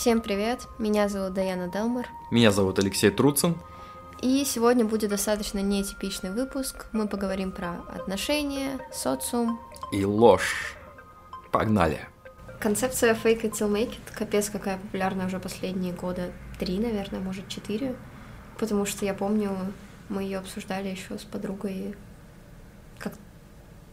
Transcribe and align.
Всем 0.00 0.22
привет, 0.22 0.66
меня 0.78 1.10
зовут 1.10 1.34
Даяна 1.34 1.68
Делмер. 1.68 2.08
Меня 2.30 2.52
зовут 2.52 2.78
Алексей 2.78 3.10
Труцин. 3.10 3.58
И 4.22 4.46
сегодня 4.46 4.86
будет 4.86 5.10
достаточно 5.10 5.58
нетипичный 5.58 6.30
выпуск. 6.30 6.86
Мы 6.92 7.06
поговорим 7.06 7.52
про 7.52 7.82
отношения, 7.94 8.78
социум. 8.90 9.60
И 9.92 10.02
ложь. 10.06 10.74
Погнали. 11.52 12.00
Концепция 12.60 13.12
fake 13.12 13.42
it 13.42 13.52
till 13.52 13.70
make 13.70 13.90
it 13.90 14.16
капец 14.16 14.48
какая 14.48 14.78
популярная 14.78 15.26
уже 15.26 15.38
последние 15.38 15.92
года. 15.92 16.32
Три, 16.58 16.78
наверное, 16.78 17.20
может, 17.20 17.46
четыре. 17.48 17.94
Потому 18.58 18.86
что 18.86 19.04
я 19.04 19.12
помню, 19.12 19.50
мы 20.08 20.22
ее 20.22 20.38
обсуждали 20.38 20.88
еще 20.88 21.18
с 21.18 21.24
подругой, 21.24 21.94
как, 22.98 23.12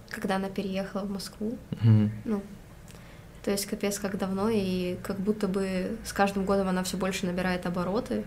когда 0.10 0.38
она 0.38 0.48
переехала 0.48 1.02
в 1.02 1.10
Москву. 1.10 1.58
Mm-hmm. 1.72 2.10
Ну, 2.24 2.44
то 3.48 3.52
есть 3.52 3.66
капец 3.66 3.98
как 3.98 4.18
давно, 4.18 4.50
и 4.50 4.98
как 5.04 5.18
будто 5.22 5.48
бы 5.48 5.96
с 6.04 6.12
каждым 6.12 6.44
годом 6.44 6.68
она 6.68 6.84
все 6.84 6.98
больше 6.98 7.26
набирает 7.26 7.66
обороты. 7.66 8.26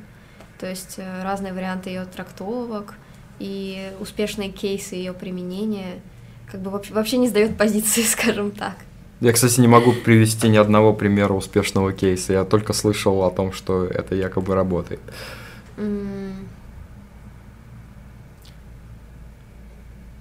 То 0.58 0.66
есть 0.66 0.94
э, 0.96 1.22
разные 1.22 1.52
варианты 1.52 1.90
ее 1.90 2.06
трактовок 2.06 2.94
и 3.38 3.92
успешные 4.00 4.48
кейсы 4.48 4.94
ее 4.94 5.12
применения 5.12 6.00
как 6.50 6.62
бы 6.62 6.70
вообще, 6.70 6.94
вообще 6.94 7.18
не 7.18 7.28
сдает 7.28 7.58
позиции, 7.58 8.00
скажем 8.10 8.50
так. 8.50 8.76
Я, 9.20 9.34
кстати, 9.34 9.60
не 9.60 9.68
могу 9.68 9.92
привести 9.92 10.48
ни 10.48 10.56
одного 10.56 10.94
примера 10.94 11.34
успешного 11.34 11.92
кейса. 11.92 12.32
Я 12.32 12.44
только 12.46 12.72
слышал 12.72 13.22
о 13.22 13.30
том, 13.30 13.52
что 13.52 13.84
это 13.84 14.14
якобы 14.14 14.54
работает. 14.54 15.00
Mm. 15.76 16.46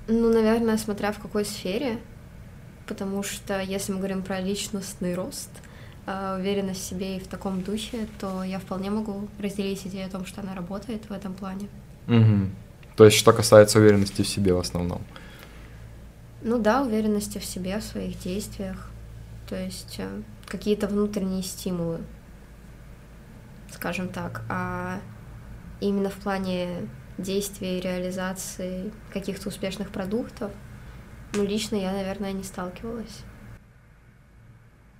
Ну, 0.10 0.34
наверное, 0.34 0.76
смотря 0.76 1.14
в 1.14 1.20
какой 1.20 1.46
сфере 1.46 2.00
потому 2.90 3.22
что 3.22 3.62
если 3.62 3.92
мы 3.92 4.00
говорим 4.00 4.24
про 4.24 4.42
личностный 4.42 5.14
рост, 5.14 5.52
а, 6.08 6.38
уверенность 6.40 6.82
в 6.82 6.84
себе 6.84 7.18
и 7.18 7.20
в 7.20 7.28
таком 7.28 7.62
духе, 7.62 8.08
то 8.20 8.44
я 8.44 8.58
вполне 8.58 8.90
могу 8.90 9.28
разделить 9.40 9.86
идею 9.86 10.08
о 10.08 10.10
том, 10.10 10.26
что 10.26 10.42
она 10.42 10.56
работает 10.56 11.08
в 11.08 11.14
этом 11.14 11.36
плане. 11.36 11.70
Угу. 12.08 12.50
То 12.98 13.06
есть, 13.06 13.16
что 13.16 13.32
касается 13.32 13.78
уверенности 13.78 14.24
в 14.24 14.28
себе 14.28 14.54
в 14.54 14.58
основном. 14.58 15.04
Ну 16.42 16.58
да, 16.58 16.82
уверенности 16.82 17.38
в 17.38 17.46
себе, 17.46 17.78
в 17.80 17.84
своих 17.84 18.20
действиях. 18.20 18.90
То 19.48 19.56
есть 19.56 19.98
э, 20.00 20.08
какие-то 20.48 20.88
внутренние 20.88 21.44
стимулы, 21.44 22.00
скажем 23.72 24.10
так. 24.10 24.42
А 24.50 25.00
именно 25.80 26.10
в 26.10 26.16
плане 26.16 26.90
действий 27.20 27.78
и 27.78 27.82
реализации 27.82 28.92
каких-то 29.14 29.50
успешных 29.50 29.90
продуктов— 29.90 30.52
ну, 31.34 31.46
лично 31.46 31.76
я, 31.76 31.92
наверное, 31.92 32.32
не 32.34 32.44
сталкивалась. 32.44 33.24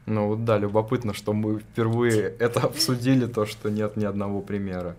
Ну 0.06 0.28
вот 0.28 0.44
да, 0.44 0.58
любопытно, 0.58 1.14
что 1.14 1.34
мы 1.34 1.60
впервые 1.60 2.36
это 2.40 2.62
обсудили, 2.62 3.28
то, 3.28 3.46
что 3.46 3.70
нет 3.70 3.96
ни 3.96 4.06
одного 4.06 4.42
примера. 4.42 4.96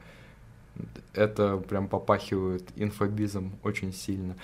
Это 1.14 1.56
прям 1.56 1.88
попахивает 1.88 2.68
инфобизом 2.76 3.52
очень 3.64 3.92
сильно. 3.92 4.36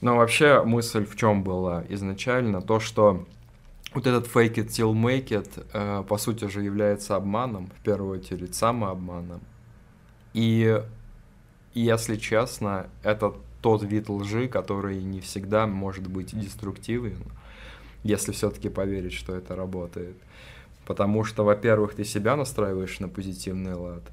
Но 0.00 0.16
вообще 0.16 0.62
мысль 0.62 1.04
в 1.04 1.16
чем 1.16 1.42
была 1.42 1.84
изначально? 1.90 2.62
То, 2.62 2.80
что 2.80 3.26
вот 3.92 4.06
этот 4.06 4.26
fake 4.26 4.54
it 4.54 4.68
till 4.68 4.92
make 4.92 5.28
it, 5.28 5.66
э, 5.72 6.02
по 6.08 6.16
сути 6.16 6.46
же 6.46 6.62
является 6.62 7.16
обманом, 7.16 7.68
в 7.78 7.82
первую 7.82 8.18
очередь 8.18 8.54
самообманом. 8.54 9.40
И 10.32 10.82
если 11.74 12.16
честно, 12.16 12.88
это 13.02 13.34
тот 13.66 13.82
вид 13.82 14.08
лжи, 14.08 14.46
который 14.46 15.02
не 15.02 15.18
всегда 15.18 15.66
может 15.66 16.06
быть 16.06 16.38
деструктивен, 16.38 17.18
если 18.04 18.30
все-таки 18.30 18.68
поверить, 18.68 19.12
что 19.12 19.34
это 19.34 19.56
работает. 19.56 20.14
Потому 20.84 21.24
что, 21.24 21.42
во-первых, 21.42 21.96
ты 21.96 22.04
себя 22.04 22.36
настраиваешь 22.36 23.00
на 23.00 23.08
позитивный 23.08 23.74
лад, 23.74 24.04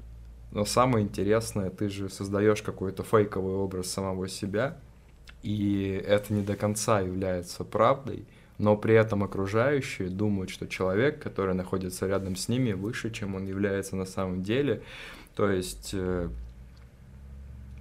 но 0.50 0.64
самое 0.64 1.04
интересное, 1.04 1.70
ты 1.70 1.88
же 1.88 2.08
создаешь 2.08 2.62
какой-то 2.62 3.04
фейковый 3.04 3.54
образ 3.54 3.86
самого 3.92 4.26
себя, 4.26 4.76
и 5.44 6.02
это 6.04 6.34
не 6.34 6.42
до 6.42 6.56
конца 6.56 6.98
является 6.98 7.62
правдой, 7.62 8.24
но 8.58 8.76
при 8.76 8.96
этом 8.96 9.22
окружающие 9.22 10.08
думают, 10.08 10.50
что 10.50 10.66
человек, 10.66 11.22
который 11.22 11.54
находится 11.54 12.08
рядом 12.08 12.34
с 12.34 12.48
ними, 12.48 12.72
выше, 12.72 13.12
чем 13.12 13.36
он 13.36 13.46
является 13.46 13.94
на 13.94 14.04
самом 14.04 14.42
деле. 14.42 14.82
То 15.36 15.48
есть 15.48 15.90
э, 15.92 16.28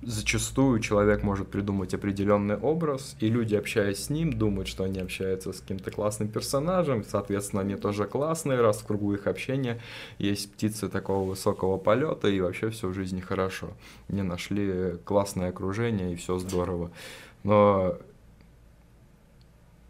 зачастую 0.06 0.80
человек 0.80 1.24
может 1.24 1.50
придумать 1.50 1.94
определенный 1.94 2.58
образ, 2.58 3.16
и 3.20 3.30
люди, 3.30 3.56
общаясь 3.56 4.06
с 4.06 4.10
ним, 4.10 4.34
думают, 4.34 4.68
что 4.68 4.84
они 4.84 5.00
общаются 5.00 5.54
с 5.54 5.60
каким-то 5.60 5.92
классным 5.92 6.28
персонажем, 6.30 7.04
соответственно, 7.04 7.62
они 7.62 7.76
тоже 7.76 8.06
классные, 8.06 8.62
раз 8.62 8.80
в 8.80 8.86
кругу 8.86 9.14
их 9.14 9.28
общения 9.28 9.80
есть 10.18 10.52
птицы 10.52 10.90
такого 10.90 11.30
высокого 11.30 11.78
полета, 11.78 12.28
и 12.28 12.40
вообще 12.40 12.70
все 12.70 12.88
в 12.88 12.94
жизни 12.94 13.20
хорошо. 13.20 13.70
Мне 14.08 14.24
нашли 14.24 14.98
классное 15.06 15.50
окружение, 15.50 16.14
и 16.14 16.16
все 16.16 16.40
здорово. 16.40 16.92
Но 17.44 17.98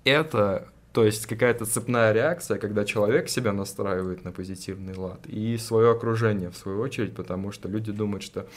это 0.03 0.72
то 0.93 1.03
есть 1.03 1.25
какая-то 1.25 1.65
цепная 1.65 2.11
реакция, 2.11 2.59
когда 2.59 2.85
человек 2.85 3.27
себя 3.27 3.51
настраивает 3.51 4.23
на 4.23 4.31
позитивный 4.31 4.95
лад, 4.95 5.25
и 5.25 5.57
свое 5.57 5.89
окружение, 5.89 6.51
в 6.51 6.55
свою 6.55 6.79
очередь, 6.81 7.15
потому 7.15 7.51
что 7.51 7.67
люди 7.67 7.91
думают, 7.91 8.21
что 8.21 8.47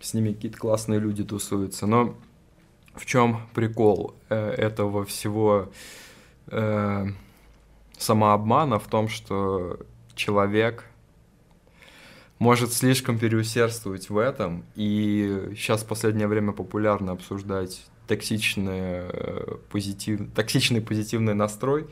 с 0.00 0.14
ними 0.14 0.32
какие-то 0.32 0.56
классные 0.56 1.00
люди 1.00 1.22
тусуются. 1.22 1.86
Но 1.86 2.16
в 2.94 3.04
чем 3.04 3.46
прикол 3.52 4.14
э, 4.30 4.36
этого 4.52 5.04
всего 5.04 5.70
э, 6.46 7.06
самообмана? 7.98 8.78
В 8.78 8.86
том, 8.88 9.08
что 9.08 9.78
человек 10.14 10.86
может 12.38 12.72
слишком 12.72 13.18
переусердствовать 13.18 14.08
в 14.08 14.16
этом, 14.16 14.64
и 14.76 15.50
сейчас 15.54 15.82
в 15.82 15.86
последнее 15.86 16.26
время 16.26 16.52
популярно 16.52 17.12
обсуждать 17.12 17.84
токсичный, 18.12 19.04
позитив, 19.70 20.20
токсичный 20.34 20.82
позитивный 20.82 21.32
настрой, 21.32 21.86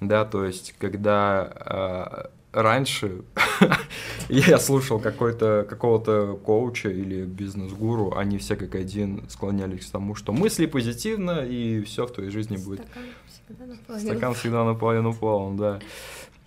да, 0.00 0.24
то 0.24 0.44
есть 0.44 0.74
когда 0.80 2.28
э, 2.52 2.60
раньше 2.60 3.22
я 4.28 4.58
слушал 4.58 4.98
какой-то 4.98 5.64
какого-то 5.68 6.36
коуча 6.44 6.88
или 6.88 7.22
бизнес-гуру, 7.22 8.16
они 8.16 8.38
все 8.38 8.56
как 8.56 8.74
один 8.74 9.24
склонялись 9.28 9.86
к 9.86 9.92
тому, 9.92 10.16
что 10.16 10.32
мысли 10.32 10.66
позитивно 10.66 11.46
и 11.46 11.82
все 11.82 12.06
в 12.06 12.12
твоей 12.12 12.30
жизни 12.30 12.56
будет. 12.56 12.80
Стакан 12.80 13.04
всегда 13.28 13.66
наполовину. 13.66 14.10
Стакан 14.10 14.34
всегда 14.34 14.64
наполовину 14.64 15.14
полон, 15.14 15.56
да. 15.56 15.78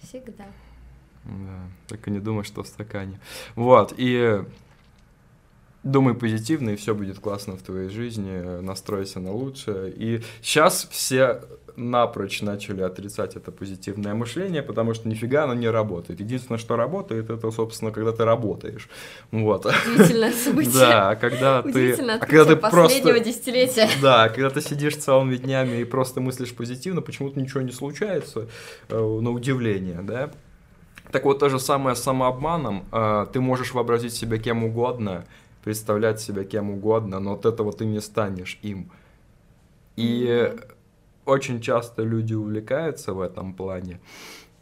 Всегда. 0.04 0.46
Да, 1.24 1.70
только 1.88 2.12
не 2.12 2.20
думай, 2.20 2.44
что 2.44 2.64
в 2.64 2.68
стакане. 2.68 3.22
Вот, 3.56 3.94
и 3.96 4.44
думай 5.86 6.16
позитивно, 6.16 6.72
и 6.72 6.76
все 6.76 6.94
будет 6.94 7.20
классно 7.20 7.56
в 7.56 7.62
твоей 7.62 7.90
жизни, 7.90 8.60
настройся 8.62 9.20
на 9.20 9.32
лучшее. 9.32 9.94
И 9.96 10.22
сейчас 10.42 10.88
все 10.90 11.42
напрочь 11.78 12.42
начали 12.42 12.82
отрицать 12.82 13.36
это 13.36 13.52
позитивное 13.52 14.16
мышление, 14.16 14.64
потому 14.64 14.94
что 14.94 15.08
нифига 15.08 15.44
оно 15.44 15.54
не 15.54 15.70
работает. 15.70 16.20
Единственное, 16.20 16.58
что 16.58 16.76
работает, 16.76 17.30
это, 17.30 17.52
собственно, 17.52 17.92
когда 17.92 18.12
ты 18.12 18.26
работаешь. 18.26 18.90
Вот. 19.32 19.66
Удивительное 19.66 20.32
событие. 20.46 20.74
Да, 20.74 21.16
когда 21.16 21.62
ты... 21.62 21.94
А 21.94 22.18
когда 22.20 22.46
ты 22.46 22.56
последнего 22.56 23.20
десятилетия. 23.20 23.90
Да, 24.02 24.30
когда 24.30 24.50
ты 24.50 24.62
сидишь 24.62 24.98
целыми 24.98 25.36
днями 25.36 25.78
и 25.78 25.84
просто 25.84 26.20
мыслишь 26.20 26.54
позитивно, 26.54 27.02
почему-то 27.02 27.40
ничего 27.40 27.62
не 27.62 27.72
случается, 27.72 28.48
э, 28.90 28.98
на 28.98 29.32
удивление, 29.32 30.02
да. 30.02 30.32
Так 31.12 31.26
вот, 31.26 31.40
то 31.40 31.50
же 31.50 31.60
самое 31.60 31.96
с 31.96 32.04
самообманом. 32.04 32.86
Э, 32.92 33.26
ты 33.32 33.40
можешь 33.40 33.74
вообразить 33.74 34.14
себя 34.14 34.38
кем 34.38 34.64
угодно, 34.64 35.26
представлять 35.66 36.22
себя 36.22 36.44
кем 36.44 36.70
угодно, 36.70 37.20
но 37.20 37.34
от 37.34 37.46
этого 37.46 37.74
ты 37.74 37.86
не 37.86 38.00
станешь 38.00 38.60
им. 38.62 38.92
И 39.98 40.28
mm-hmm. 40.28 40.72
очень 41.26 41.60
часто 41.60 42.04
люди 42.04 42.36
увлекаются 42.36 43.14
в 43.14 43.20
этом 43.20 43.54
плане, 43.54 44.00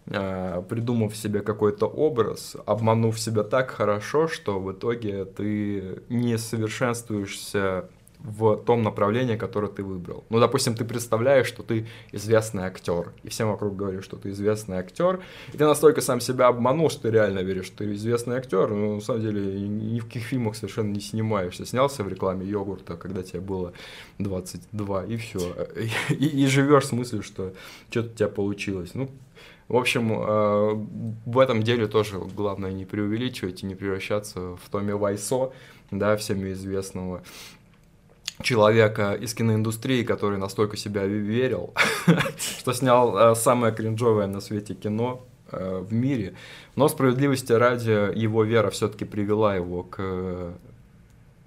а, 0.07 0.61
придумав 0.61 1.15
себе 1.15 1.41
какой-то 1.41 1.87
образ, 1.87 2.55
обманув 2.65 3.19
себя 3.19 3.43
так 3.43 3.71
хорошо, 3.71 4.29
что 4.29 4.59
в 4.59 4.71
итоге 4.71 5.25
ты 5.25 6.01
не 6.07 6.37
совершенствуешься 6.37 7.89
в 8.23 8.55
том 8.55 8.83
направлении, 8.83 9.35
которое 9.35 9.67
ты 9.67 9.83
выбрал. 9.83 10.23
Ну, 10.29 10.39
допустим, 10.39 10.75
ты 10.75 10.85
представляешь, 10.85 11.47
что 11.47 11.61
ты 11.61 11.87
известный 12.13 12.63
актер, 12.63 13.11
и 13.23 13.29
всем 13.29 13.49
вокруг 13.49 13.75
говорят, 13.75 14.03
что 14.03 14.15
ты 14.15 14.29
известный 14.29 14.77
актер, 14.77 15.19
и 15.53 15.57
ты 15.57 15.65
настолько 15.65 16.01
сам 16.01 16.21
себя 16.21 16.47
обманул, 16.47 16.89
что 16.89 17.03
ты 17.03 17.11
реально 17.11 17.39
веришь, 17.39 17.65
что 17.65 17.79
ты 17.79 17.93
известный 17.93 18.37
актер, 18.37 18.69
но 18.69 18.95
на 18.95 19.01
самом 19.01 19.21
деле 19.21 19.41
ни 19.69 19.99
в 19.99 20.05
каких 20.05 20.23
фильмах 20.23 20.55
совершенно 20.55 20.91
не 20.91 21.01
снимаешься. 21.01 21.65
Снялся 21.65 22.03
в 22.03 22.07
рекламе 22.07 22.45
йогурта, 22.45 22.95
когда 22.95 23.23
тебе 23.23 23.41
было 23.41 23.73
22, 24.19 25.05
и 25.05 25.17
все. 25.17 25.39
И, 26.09 26.43
и 26.43 26.47
живешь 26.47 26.87
с 26.87 26.91
мыслью, 26.91 27.23
что 27.23 27.53
что-то 27.89 28.09
у 28.09 28.13
тебя 28.13 28.29
получилось. 28.29 28.91
Ну, 28.93 29.09
в 29.67 29.75
общем, 29.75 30.11
э, 30.13 30.73
в 31.25 31.39
этом 31.39 31.63
деле 31.63 31.87
тоже 31.87 32.19
главное 32.19 32.71
не 32.71 32.85
преувеличивать 32.85 33.63
и 33.63 33.65
не 33.65 33.75
превращаться 33.75 34.55
в 34.55 34.69
Томми 34.69 34.91
Вайсо, 34.91 35.51
да, 35.91 36.15
всеми 36.15 36.51
известного 36.51 37.23
человека 38.43 39.13
из 39.13 39.33
киноиндустрии, 39.33 40.03
который 40.03 40.37
настолько 40.37 40.77
себя 40.77 41.05
верил, 41.05 41.73
что 42.59 42.73
снял 42.73 43.17
э, 43.17 43.35
самое 43.35 43.73
кринжовое 43.73 44.27
на 44.27 44.41
свете 44.41 44.75
кино, 44.75 45.25
э, 45.51 45.79
в 45.79 45.93
мире. 45.93 46.35
Но 46.75 46.87
справедливости 46.87 47.51
ради 47.51 48.17
его 48.17 48.43
вера 48.43 48.69
все-таки 48.69 49.05
привела 49.05 49.55
его 49.55 49.83
к 49.83 50.53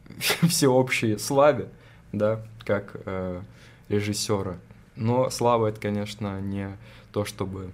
всеобщей 0.49 1.19
славе, 1.19 1.69
да, 2.13 2.43
как 2.65 2.97
э, 3.05 3.41
режиссера. 3.89 4.57
Но 4.97 5.31
слава 5.31 5.69
это, 5.69 5.81
конечно, 5.81 6.41
не 6.41 6.77
то, 7.13 7.25
чтобы 7.25 7.71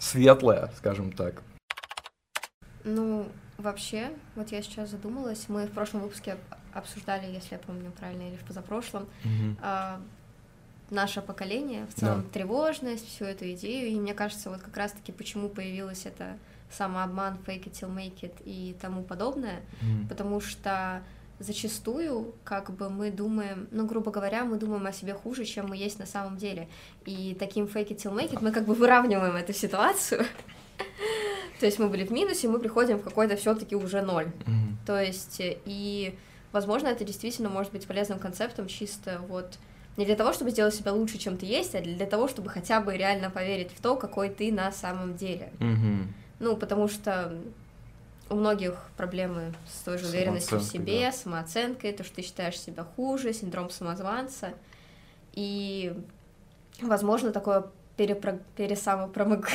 светлая, 0.00 0.72
скажем 0.76 1.12
так. 1.12 1.42
Ну, 2.82 3.28
вообще, 3.60 4.10
вот 4.36 4.52
я 4.52 4.62
сейчас 4.62 4.90
задумалась, 4.90 5.48
мы 5.48 5.66
в 5.66 5.70
прошлом 5.70 6.02
выпуске 6.02 6.36
обсуждали, 6.72 7.26
если 7.32 7.54
я 7.54 7.58
помню 7.58 7.90
правильно, 7.92 8.28
или 8.28 8.36
в 8.36 8.44
позапрошлом, 8.44 9.06
Мгм. 9.24 9.56
а, 9.62 10.00
наше 10.90 11.20
поколение, 11.22 11.86
в 11.86 11.94
целом 11.94 12.22
Да. 12.22 12.28
тревожность, 12.32 13.06
всю 13.06 13.24
эту 13.24 13.50
идею, 13.52 13.88
и 13.90 13.94
мне 14.00 14.14
кажется, 14.14 14.50
вот 14.50 14.60
как 14.60 14.76
раз-таки 14.76 15.12
почему 15.12 15.48
появилась 15.48 16.06
это 16.06 16.36
самообман, 16.70 17.38
fake 17.46 17.64
it 17.64 17.72
till 17.72 17.94
make 17.94 18.20
it 18.22 18.34
и 18.44 18.76
тому 18.80 19.02
подобное, 19.02 19.60
Мгм. 19.82 20.08
потому 20.08 20.40
что 20.40 21.02
зачастую, 21.38 22.34
как 22.44 22.70
бы 22.70 22.90
мы 22.90 23.10
думаем, 23.10 23.66
ну, 23.70 23.86
грубо 23.86 24.10
говоря, 24.10 24.44
мы 24.44 24.58
думаем 24.58 24.86
о 24.86 24.92
себе 24.92 25.14
хуже, 25.14 25.44
чем 25.44 25.68
мы 25.68 25.76
есть 25.76 25.98
на 25.98 26.06
самом 26.06 26.36
деле. 26.36 26.68
И 27.06 27.34
таким 27.38 27.64
fake 27.64 27.88
it 27.88 27.96
till 27.96 28.14
make 28.14 28.30
it 28.32 28.38
мы 28.42 28.52
как 28.52 28.66
бы 28.66 28.74
выравниваем 28.74 29.34
эту 29.36 29.52
ситуацию. 29.54 30.26
То 31.60 31.66
есть 31.66 31.78
мы 31.78 31.88
были 31.88 32.04
в 32.04 32.10
минусе, 32.10 32.48
мы 32.48 32.58
приходим 32.58 32.98
в 32.98 33.02
какой-то 33.02 33.36
все 33.36 33.54
таки 33.54 33.76
уже 33.76 34.00
ноль. 34.00 34.32
Мгм. 34.46 34.78
То 34.86 35.00
есть, 35.00 35.40
э, 35.40 35.58
и, 35.66 36.18
возможно, 36.52 36.88
это 36.88 37.04
действительно 37.04 37.50
может 37.50 37.70
быть 37.72 37.86
полезным 37.86 38.18
концептом 38.18 38.66
чисто 38.66 39.20
вот 39.28 39.58
не 39.98 40.06
для 40.06 40.16
того, 40.16 40.32
чтобы 40.32 40.50
сделать 40.50 40.74
себя 40.74 40.92
лучше, 40.94 41.18
чем 41.18 41.36
ты 41.36 41.44
есть, 41.44 41.74
а 41.74 41.82
для 41.82 42.06
того, 42.06 42.28
чтобы 42.28 42.48
хотя 42.48 42.80
бы 42.80 42.96
реально 42.96 43.28
поверить 43.28 43.70
в 43.76 43.82
то, 43.82 43.96
какой 43.96 44.30
ты 44.30 44.50
на 44.50 44.72
самом 44.72 45.16
деле. 45.16 45.52
Мгм. 45.58 46.14
Ну, 46.38 46.56
потому 46.56 46.88
что 46.88 47.36
у 48.30 48.36
многих 48.36 48.76
проблемы 48.96 49.52
с 49.68 49.82
той 49.82 49.98
же 49.98 50.06
уверенностью 50.06 50.58
в 50.58 50.62
себе, 50.62 51.06
да. 51.06 51.12
самооценкой, 51.12 51.92
то, 51.92 52.04
что 52.04 52.16
ты 52.16 52.22
считаешь 52.22 52.58
себя 52.58 52.84
хуже, 52.96 53.34
синдром 53.34 53.68
самозванца. 53.68 54.54
И, 55.34 55.92
возможно, 56.80 57.32
такое 57.32 57.66
перепро... 57.98 58.38
пересамопромог... 58.56 59.48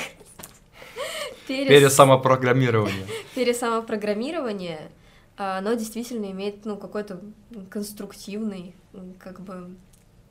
перес- 1.47 1.67
Пересамопрограммирование. 1.67 3.05
пересамопрограммирование, 3.35 4.91
а, 5.37 5.57
оно 5.57 5.73
действительно 5.73 6.31
имеет, 6.31 6.65
ну, 6.65 6.77
какой-то 6.77 7.21
конструктивный, 7.69 8.75
как 9.19 9.41
бы, 9.41 9.75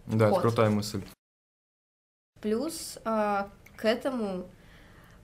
Да, 0.06 0.28
это 0.28 0.40
крутая 0.40 0.70
мысль. 0.70 1.02
Плюс 2.40 2.98
а, 3.04 3.48
к 3.76 3.84
этому, 3.84 4.46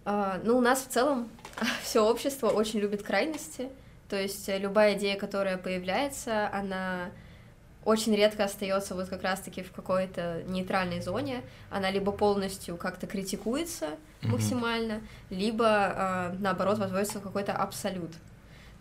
а, 0.04 0.40
ну, 0.44 0.56
у 0.58 0.60
нас 0.60 0.82
в 0.82 0.88
целом 0.88 1.28
все 1.82 2.04
общество 2.04 2.48
очень 2.48 2.81
любит 2.81 3.02
крайности, 3.02 3.70
то 4.08 4.20
есть 4.20 4.48
любая 4.48 4.96
идея, 4.96 5.16
которая 5.19 5.56
появляется, 5.56 6.48
она 6.52 7.10
очень 7.84 8.14
редко 8.14 8.44
остается 8.44 8.94
вот 8.94 9.08
как 9.08 9.22
раз-таки 9.22 9.62
в 9.62 9.72
какой-то 9.72 10.43
нейтральной 10.46 11.00
зоне, 11.00 11.43
она 11.70 11.90
либо 11.90 12.12
полностью 12.12 12.76
как-то 12.76 13.06
критикуется 13.06 13.90
Мгм. 14.22 14.32
максимально, 14.32 15.00
либо 15.31 15.67
а, 15.67 16.37
наоборот 16.38 16.78
возводится 16.78 17.20
в 17.20 17.22
какой-то 17.22 17.52
абсолют. 17.55 18.12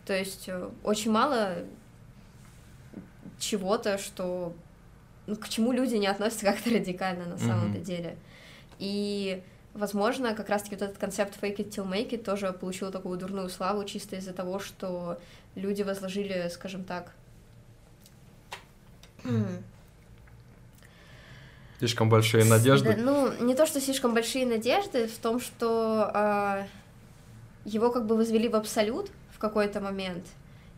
То 0.05 0.13
есть 0.13 0.49
э, 0.49 0.69
очень 0.83 1.11
мало 1.11 1.55
чего-то, 3.37 3.97
что 3.97 4.53
ну, 5.27 5.35
к 5.35 5.47
чему 5.47 5.71
люди 5.71 5.95
не 5.95 6.07
относятся 6.07 6.45
как-то 6.45 6.69
радикально 6.71 7.25
на 7.25 7.37
самом-то 7.37 7.79
деле. 7.79 8.17
И, 8.79 9.43
возможно, 9.73 10.33
как 10.33 10.49
раз-таки 10.49 10.75
вот 10.75 10.83
этот 10.83 10.97
концепт 10.97 11.37
fake 11.39 11.57
it 11.57 11.69
till 11.69 11.87
make 11.87 12.09
it 12.09 12.23
тоже 12.23 12.51
получил 12.51 12.91
такую 12.91 13.17
дурную 13.17 13.49
славу 13.49 13.83
чисто 13.85 14.15
из-за 14.15 14.33
того, 14.33 14.59
что 14.59 15.19
люди 15.55 15.83
возложили, 15.83 16.49
скажем 16.51 16.83
так, 16.83 17.13
Слишком 21.79 22.09
большие 22.09 22.43
надежды. 22.43 22.93
Да, 22.93 23.01
ну, 23.01 23.45
не 23.45 23.55
то, 23.55 23.65
что 23.65 23.79
слишком 23.79 24.13
большие 24.13 24.45
надежды, 24.45 25.07
в 25.07 25.17
том, 25.17 25.39
что 25.39 26.11
а, 26.13 26.67
его 27.63 27.89
как 27.89 28.05
бы 28.05 28.17
возвели 28.17 28.49
в 28.49 28.55
абсолют 28.55 29.09
в 29.31 29.39
какой-то 29.39 29.79
момент 29.79 30.25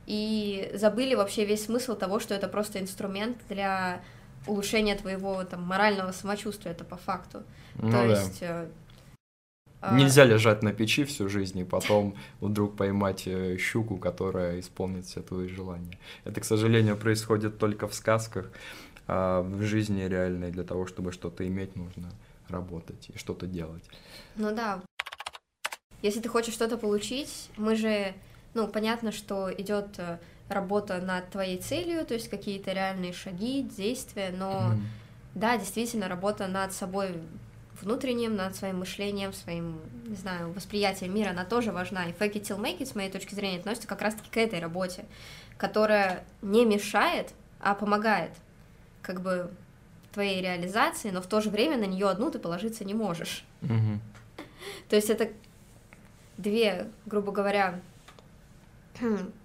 и 0.06 0.72
забыли 0.76 1.16
вообще 1.16 1.44
весь 1.46 1.66
смысл 1.66 1.96
того, 1.96 2.20
что 2.20 2.36
это 2.36 2.48
просто 2.48 2.80
инструмент 2.80 3.38
для 3.50 4.02
улучшения 4.48 4.96
твоего 4.96 5.44
там 5.44 5.64
морального 5.64 6.12
самочувствия, 6.12 6.72
это 6.72 6.84
по 6.84 6.98
факту. 6.98 7.44
Ну 7.76 7.92
то 7.92 7.98
да. 7.98 8.06
есть... 8.06 8.38
э, 8.42 8.68
а, 9.82 9.98
Нельзя 9.98 10.26
лежать 10.26 10.62
на 10.62 10.74
печи 10.74 11.04
всю 11.06 11.30
жизнь 11.30 11.58
и 11.60 11.64
потом 11.64 12.16
вдруг 12.42 12.78
поймать 12.78 13.24
э, 13.26 13.58
щуку, 13.58 13.98
которая 13.98 14.60
исполнит 14.60 15.06
все 15.06 15.22
твои 15.22 15.48
желания. 15.48 15.98
Это, 16.24 16.42
к 16.42 16.46
сожалению, 16.46 16.98
происходит 16.98 17.58
только 17.58 17.88
в 17.88 17.94
сказках, 17.94 18.52
а 19.08 19.42
в 19.42 19.62
жизни 19.64 20.04
реальной 20.04 20.52
для 20.52 20.64
того, 20.64 20.86
чтобы 20.86 21.12
что-то 21.12 21.48
иметь, 21.48 21.76
нужно 21.76 22.10
работать 22.50 23.10
и 23.10 23.18
что-то 23.18 23.48
делать. 23.48 23.84
Ну 24.36 24.54
да. 24.54 24.82
Если 26.02 26.20
ты 26.20 26.30
хочешь 26.30 26.54
что-то 26.54 26.78
получить, 26.78 27.50
мы 27.58 27.76
же, 27.76 28.14
ну, 28.54 28.68
понятно, 28.68 29.12
что 29.12 29.54
идет 29.54 30.00
э, 30.00 30.18
работа 30.50 31.00
над 31.00 31.30
твоей 31.30 31.60
целью, 31.60 32.06
то 32.06 32.14
есть 32.16 32.30
какие-то 32.30 32.72
реальные 32.72 33.14
шаги, 33.14 33.62
действия, 33.62 34.34
но 34.36 34.72
Мгм. 34.72 34.82
да, 35.36 35.58
действительно, 35.58 36.08
работа 36.08 36.48
над 36.48 36.74
собой 36.74 37.22
внутренним, 37.82 38.36
над 38.36 38.56
своим 38.56 38.80
мышлением, 38.80 39.34
своим, 39.34 39.80
не 40.06 40.16
знаю, 40.16 40.52
восприятием 40.52 41.14
мира, 41.14 41.30
она 41.32 41.46
тоже 41.46 41.72
важна. 41.72 42.06
И 42.08 42.14
fake 42.14 42.34
it 42.34 42.44
till 42.44 42.60
make 42.60 42.80
it, 42.80 42.88
с 42.88 42.96
моей 42.96 43.12
точки 43.12 43.36
зрения, 43.36 43.60
относится 43.60 43.88
как 43.88 44.02
раз-таки 44.02 44.30
к 44.30 44.38
этой 44.38 44.60
работе, 44.60 45.06
которая 45.58 46.24
не 46.42 46.66
мешает, 46.66 47.34
а 47.60 47.76
помогает 47.76 48.32
как 49.02 49.22
бы 49.22 49.52
твоей 50.12 50.42
реализации, 50.42 51.10
но 51.10 51.22
в 51.22 51.28
то 51.28 51.42
же 51.42 51.50
время 51.50 51.78
на 51.78 51.86
нее 51.86 52.10
одну 52.10 52.32
ты 52.32 52.40
положиться 52.40 52.84
не 52.84 52.94
можешь. 52.94 53.46
Мгм. 53.62 54.02
То 54.90 54.96
есть 54.96 55.10
это 55.10 55.30
две, 56.38 56.90
грубо 57.06 57.32
говоря, 57.32 57.80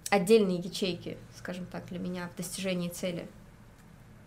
отдельные 0.09 0.57
ячейки, 0.57 1.17
скажем 1.37 1.65
так, 1.65 1.85
для 1.87 1.99
меня 1.99 2.29
в 2.33 2.37
достижении 2.37 2.89
цели. 2.89 3.27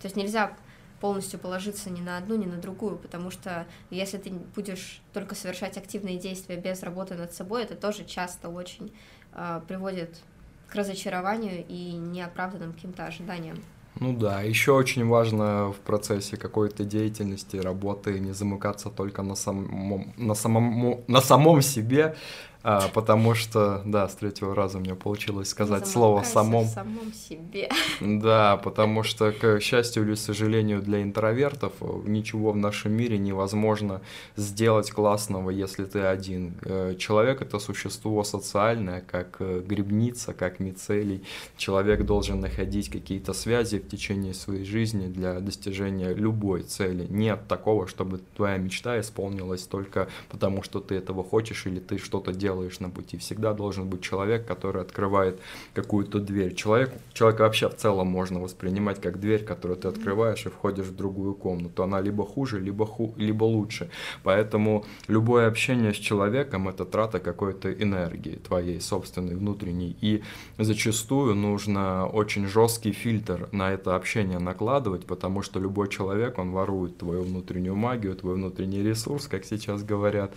То 0.00 0.06
есть 0.06 0.16
нельзя 0.16 0.56
полностью 1.00 1.38
положиться 1.38 1.90
ни 1.90 2.00
на 2.00 2.18
одну, 2.18 2.36
ни 2.36 2.46
на 2.46 2.56
другую, 2.56 2.96
потому 2.96 3.30
что 3.30 3.66
если 3.90 4.18
ты 4.18 4.30
будешь 4.30 5.00
только 5.12 5.34
совершать 5.34 5.76
активные 5.76 6.18
действия 6.18 6.56
без 6.56 6.82
работы 6.82 7.14
над 7.14 7.32
собой, 7.32 7.62
это 7.62 7.74
тоже 7.74 8.04
часто 8.04 8.48
очень 8.48 8.92
э, 9.32 9.62
приводит 9.66 10.20
к 10.68 10.74
разочарованию 10.74 11.64
и 11.66 11.92
неоправданным 11.92 12.72
каким-то 12.72 13.06
ожиданиям. 13.06 13.62
Ну 13.98 14.16
да, 14.16 14.40
еще 14.42 14.72
очень 14.72 15.06
важно 15.06 15.72
в 15.72 15.78
процессе 15.80 16.36
какой-то 16.36 16.84
деятельности, 16.84 17.56
работы 17.56 18.18
не 18.20 18.32
замыкаться 18.32 18.88
только 18.88 19.22
на 19.22 19.34
самом, 19.34 20.14
на 20.16 20.34
самом, 20.34 21.04
на 21.08 21.20
самом 21.20 21.60
себе, 21.60 22.14
а, 22.62 22.88
потому 22.92 23.34
что, 23.34 23.80
да, 23.86 24.06
с 24.06 24.14
третьего 24.16 24.54
раза 24.54 24.78
у 24.78 24.80
меня 24.82 24.94
получилось 24.94 25.48
сказать 25.48 25.86
слово 25.86 26.22
«самом». 26.22 26.66
самом 26.66 27.12
себе. 27.12 27.70
Да, 28.00 28.58
потому 28.58 29.02
что, 29.02 29.32
к 29.32 29.60
счастью 29.60 30.04
или 30.04 30.14
сожалению 30.14 30.82
для 30.82 31.02
интровертов, 31.02 31.72
ничего 32.04 32.52
в 32.52 32.56
нашем 32.56 32.92
мире 32.92 33.16
невозможно 33.18 34.02
сделать 34.36 34.90
классного, 34.90 35.48
если 35.48 35.86
ты 35.86 36.00
один. 36.00 36.54
Э, 36.62 36.94
Человек— 36.98 37.40
это 37.42 37.58
существо 37.58 38.24
социальное, 38.24 39.00
как 39.00 39.36
э, 39.38 39.62
грибница, 39.66 40.34
как 40.34 40.60
мицелий. 40.60 41.22
Человек 41.56 42.04
должен 42.04 42.40
находить 42.40 42.90
какие-то 42.90 43.32
связи 43.32 43.78
в 43.78 43.88
течение 43.88 44.34
своей 44.34 44.64
жизни 44.64 45.06
для 45.06 45.40
достижения 45.40 46.12
любой 46.12 46.62
цели. 46.64 47.06
Нет 47.08 47.48
такого, 47.48 47.86
чтобы 47.86 48.20
твоя 48.36 48.58
мечта 48.58 49.00
исполнилась 49.00 49.62
только 49.62 50.08
потому, 50.28 50.62
что 50.62 50.80
ты 50.80 50.96
этого 50.96 51.24
хочешь 51.24 51.66
или 51.66 51.80
ты 51.80 51.96
что-то 51.96 52.32
делаешь 52.32 52.49
на 52.80 52.90
пути. 52.90 53.16
Всегда 53.18 53.52
должен 53.52 53.88
быть 53.88 54.02
человек, 54.02 54.46
который 54.46 54.82
открывает 54.82 55.40
какую-то 55.74 56.18
дверь. 56.20 56.54
Человек, 56.54 56.92
человека 57.12 57.42
вообще 57.42 57.68
в 57.68 57.76
целом 57.76 58.08
можно 58.08 58.40
воспринимать 58.40 59.00
как 59.00 59.20
дверь, 59.20 59.44
которую 59.44 59.78
ты 59.78 59.88
открываешь 59.88 60.46
и 60.46 60.48
входишь 60.48 60.86
в 60.86 60.96
другую 60.96 61.34
комнату. 61.34 61.82
Она 61.82 62.00
либо 62.00 62.24
хуже, 62.24 62.60
либо, 62.60 62.86
ху, 62.86 63.14
либо 63.16 63.44
лучше. 63.44 63.90
Поэтому 64.22 64.84
любое 65.08 65.46
общение 65.48 65.92
с 65.92 65.96
человеком– 65.96 66.68
это 66.68 66.84
трата 66.84 67.20
какой-то 67.20 67.72
энергии 67.72 68.36
твоей 68.36 68.80
собственной, 68.80 69.36
внутренней. 69.36 69.96
И 70.00 70.22
зачастую 70.58 71.34
нужно 71.34 72.06
очень 72.06 72.46
жесткий 72.46 72.92
фильтр 72.92 73.48
на 73.52 73.72
это 73.72 73.96
общение 73.96 74.38
накладывать, 74.38 75.06
потому 75.06 75.42
что 75.42 75.60
любой 75.60 75.88
человек, 75.88 76.38
он 76.38 76.50
ворует 76.50 76.98
твою 76.98 77.22
внутреннюю 77.22 77.76
магию, 77.76 78.14
твой 78.16 78.34
внутренний 78.34 78.82
ресурс, 78.82 79.26
как 79.26 79.44
сейчас 79.44 79.82
говорят. 79.82 80.32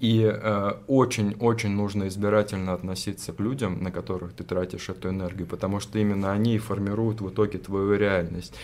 И 0.00 0.22
э, 0.24 0.72
очень-очень 0.86 1.70
нужно 1.70 2.08
избирательно 2.08 2.72
относиться 2.72 3.34
к 3.34 3.38
людям, 3.38 3.82
на 3.82 3.90
которых 3.92 4.32
ты 4.32 4.44
тратишь 4.44 4.88
эту 4.88 5.10
энергию, 5.10 5.46
потому 5.46 5.78
что 5.78 5.98
именно 5.98 6.32
они 6.32 6.58
формируют 6.58 7.20
в 7.20 7.28
итоге 7.28 7.58
твою 7.58 7.94
реальность. 7.96 8.54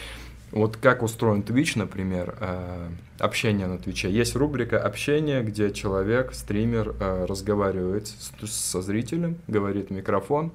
Вот 0.50 0.78
как 0.78 1.02
устроен 1.02 1.42
Twitch, 1.42 1.78
например, 1.78 2.36
э, 2.40 2.88
общение 3.18 3.66
на 3.66 3.76
Твиче. 3.76 4.10
Есть 4.10 4.34
рубрика 4.34 4.82
«Общение», 4.82 5.42
где 5.42 5.70
человек, 5.72 6.32
стример, 6.32 6.94
э, 6.98 7.26
разговаривает 7.26 8.06
со 8.06 8.80
зрителем, 8.80 9.36
говорит 9.46 9.90
в 9.90 9.92
микрофон, 9.92 10.52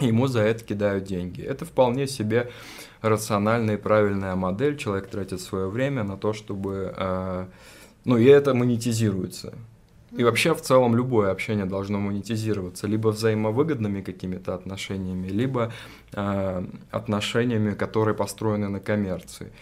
ему 0.00 0.26
за 0.26 0.40
это 0.40 0.64
кидают 0.64 1.04
деньги. 1.04 1.40
Это 1.40 1.64
вполне 1.64 2.06
себе 2.08 2.50
рациональная 3.00 3.76
и 3.76 3.80
правильная 3.80 4.34
модель. 4.34 4.76
Человек 4.76 5.06
тратит 5.06 5.40
свое 5.40 5.68
время 5.68 6.02
на 6.02 6.18
то, 6.18 6.34
чтобы... 6.34 6.92
Э, 6.94 7.46
ну, 8.04 8.18
и 8.18 8.24
это 8.26 8.52
монетизируется. 8.52 9.54
И 10.16 10.24
вообще 10.24 10.54
в 10.54 10.60
целом 10.60 10.94
любое 10.96 11.30
общение 11.30 11.66
должно 11.66 11.98
монетизироваться 11.98 12.86
либо 12.86 13.08
взаимовыгодными 13.08 14.00
какими-то 14.00 14.54
отношениями, 14.54 15.28
либо 15.28 15.72
э, 16.12 16.64
отношениями, 16.90 17.74
которые 17.74 18.14
построены 18.14 18.68
на 18.68 18.80
коммерции. 18.80 19.52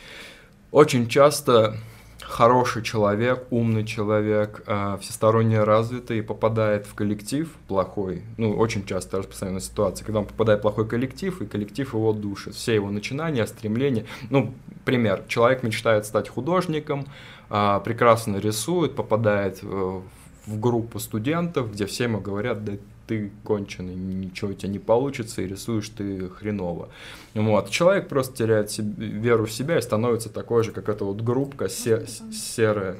Очень 0.71 1.09
часто 1.09 1.77
хороший 2.23 2.83
человек, 2.83 3.47
умный 3.51 3.85
человек, 3.85 4.63
э, 4.67 4.99
всесторонне 5.01 5.63
развитый, 5.65 6.23
попадает 6.23 6.87
в 6.87 6.95
коллектив 6.95 7.49
плохой, 7.69 8.23
ну, 8.37 8.53
очень 8.57 8.85
часто 8.85 9.19
распространенная 9.19 9.61
ситуация, 9.61 10.05
когда 10.05 10.21
он 10.21 10.27
попадает 10.27 10.61
в 10.61 10.63
плохой 10.63 10.87
коллектив, 10.87 11.41
и 11.43 11.47
коллектив 11.47 11.93
его 11.95 12.13
душит, 12.13 12.55
все 12.55 12.75
его 12.75 12.91
начинания, 12.91 13.47
стремления, 13.47 14.07
ну, 14.31 14.55
пример, 14.85 15.25
человек 15.29 15.63
мечтает 15.63 16.07
стать 16.07 16.29
художником, 16.29 17.07
э, 17.51 17.81
прекрасно 17.85 18.37
рисует, 18.37 18.95
попадает 18.95 19.63
в 19.63 20.03
в 20.47 20.59
группу 20.59 20.99
студентов, 20.99 21.73
где 21.73 21.87
все 21.87 22.05
ему 22.05 22.21
говорят, 22.21 22.65
да 22.65 22.73
ты 23.07 23.31
конченый, 23.45 23.95
ничего 23.95 24.51
у 24.51 24.55
тебя 24.55 24.71
не 24.71 24.79
получится, 24.79 25.43
и 25.43 25.49
рисуешь 25.49 25.89
ты 25.89 26.29
хреново. 26.29 26.89
Вот. 27.35 27.71
Человек 27.71 28.09
просто 28.09 28.37
теряет 28.37 28.71
себе, 28.71 29.07
веру 29.07 29.47
в 29.47 29.53
себя 29.53 29.79
и 29.79 29.83
становится 29.83 30.29
такой 30.29 30.65
же, 30.65 30.73
как 30.73 30.89
эта 30.89 31.05
вот 31.05 31.21
группка 31.21 31.69
се 31.69 32.07
серая. 32.07 32.97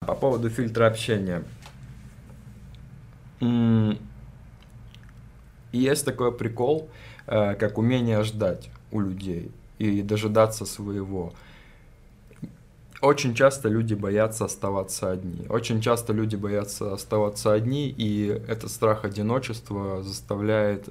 По 0.00 0.14
поводу 0.14 0.50
фильтра 0.50 0.86
общения. 0.86 1.44
Есть 5.72 6.04
такой 6.04 6.32
прикол, 6.32 6.88
э, 7.26 7.54
как 7.54 7.76
умение 7.76 8.22
ждать 8.22 8.70
у 8.92 9.00
людей 9.00 9.50
и 9.78 10.00
дожидаться 10.00 10.64
своего. 10.64 11.34
Очень 13.00 13.34
часто 13.34 13.68
люди 13.68 13.94
боятся 13.94 14.46
оставаться 14.46 15.10
одни. 15.10 15.46
Очень 15.48 15.80
часто 15.80 16.12
люди 16.12 16.36
боятся 16.36 16.92
оставаться 16.92 17.52
одни, 17.52 17.88
и 17.88 18.28
этот 18.48 18.70
страх 18.70 19.04
одиночества 19.04 20.02
заставляет 20.02 20.88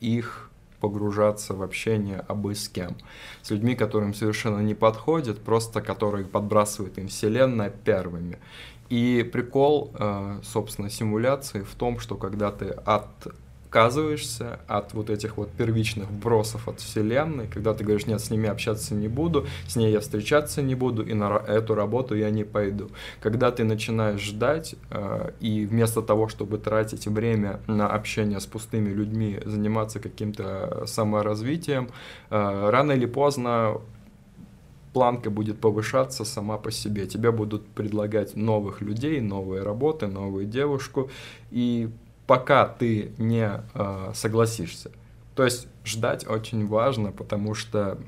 их 0.00 0.50
погружаться 0.80 1.54
в 1.54 1.62
общение 1.62 2.24
абы 2.28 2.54
с 2.54 2.68
кем. 2.68 2.96
С 3.42 3.50
людьми, 3.50 3.74
которым 3.74 4.14
совершенно 4.14 4.60
не 4.60 4.74
подходит, 4.74 5.40
просто 5.40 5.80
которые 5.80 6.24
подбрасывают 6.24 6.98
им 6.98 7.08
вселенная 7.08 7.70
первыми. 7.70 8.38
И 8.88 9.28
прикол, 9.30 9.90
э, 9.98 10.40
собственно, 10.42 10.88
симуляции 10.88 11.62
в 11.62 11.74
том, 11.74 11.98
что 11.98 12.14
когда 12.14 12.50
ты 12.50 12.68
от 12.68 13.08
отказываешься 13.68 14.60
от 14.66 14.94
вот 14.94 15.10
этих 15.10 15.36
вот 15.36 15.50
первичных 15.50 16.10
бросов 16.10 16.68
от 16.68 16.80
Вселенной, 16.80 17.46
когда 17.48 17.74
ты 17.74 17.84
говоришь, 17.84 18.06
нет, 18.06 18.20
с 18.20 18.30
ними 18.30 18.48
общаться 18.48 18.94
не 18.94 19.08
буду, 19.08 19.46
с 19.66 19.76
ней 19.76 19.92
я 19.92 20.00
встречаться 20.00 20.62
не 20.62 20.74
буду, 20.74 21.02
и 21.02 21.12
на 21.12 21.36
эту 21.46 21.74
работу 21.74 22.14
я 22.14 22.30
не 22.30 22.44
пойду. 22.44 22.88
Когда 23.20 23.50
ты 23.50 23.64
начинаешь 23.64 24.22
ждать, 24.22 24.74
э, 24.90 25.32
и 25.40 25.66
вместо 25.66 26.00
того, 26.00 26.28
чтобы 26.28 26.56
тратить 26.56 27.06
время 27.06 27.60
на 27.66 27.88
общение 27.88 28.40
с 28.40 28.46
пустыми 28.46 28.88
людьми, 28.88 29.38
заниматься 29.44 30.00
каким-то 30.00 30.84
саморазвитием, 30.86 31.90
э, 32.30 32.70
рано 32.70 32.92
или 32.92 33.06
поздно 33.06 33.80
планка 34.94 35.28
будет 35.28 35.60
повышаться 35.60 36.24
сама 36.24 36.56
по 36.56 36.70
себе. 36.70 37.06
Тебе 37.06 37.30
будут 37.32 37.66
предлагать 37.66 38.34
новых 38.34 38.80
людей, 38.80 39.20
новые 39.20 39.62
работы, 39.62 40.06
новую 40.06 40.46
девушку, 40.46 41.10
и 41.50 41.90
пока 42.28 42.66
ты 42.66 43.10
не 43.16 43.50
э, 43.74 44.12
согласишься. 44.14 44.92
То 45.34 45.44
есть 45.44 45.66
ждать 45.84 46.28
очень 46.28 46.66
важно, 46.66 47.10
потому 47.10 47.54
что 47.54 47.98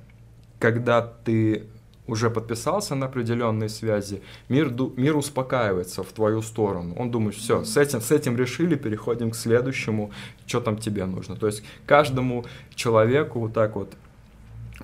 когда 0.59 1.01
ты 1.01 1.67
уже 2.07 2.29
подписался 2.29 2.95
на 2.95 3.07
определенные 3.07 3.71
связи, 3.71 4.21
мир, 4.49 4.71
мир 4.97 5.17
успокаивается 5.17 6.03
в 6.03 6.13
твою 6.13 6.43
сторону. 6.43 6.95
Он 6.99 7.11
думает, 7.11 7.37
все, 7.37 7.65
с 7.65 7.77
этим, 7.77 8.03
с 8.03 8.11
этим 8.11 8.37
решили, 8.37 8.75
переходим 8.75 9.31
к 9.31 9.37
следующему, 9.37 10.11
что 10.47 10.61
там 10.61 10.77
тебе 10.77 11.07
нужно. 11.07 11.37
То 11.37 11.47
есть 11.47 11.63
каждому 11.87 12.45
человеку 12.75 13.41
вот 13.41 13.55
так 13.55 13.75
вот 13.75 13.95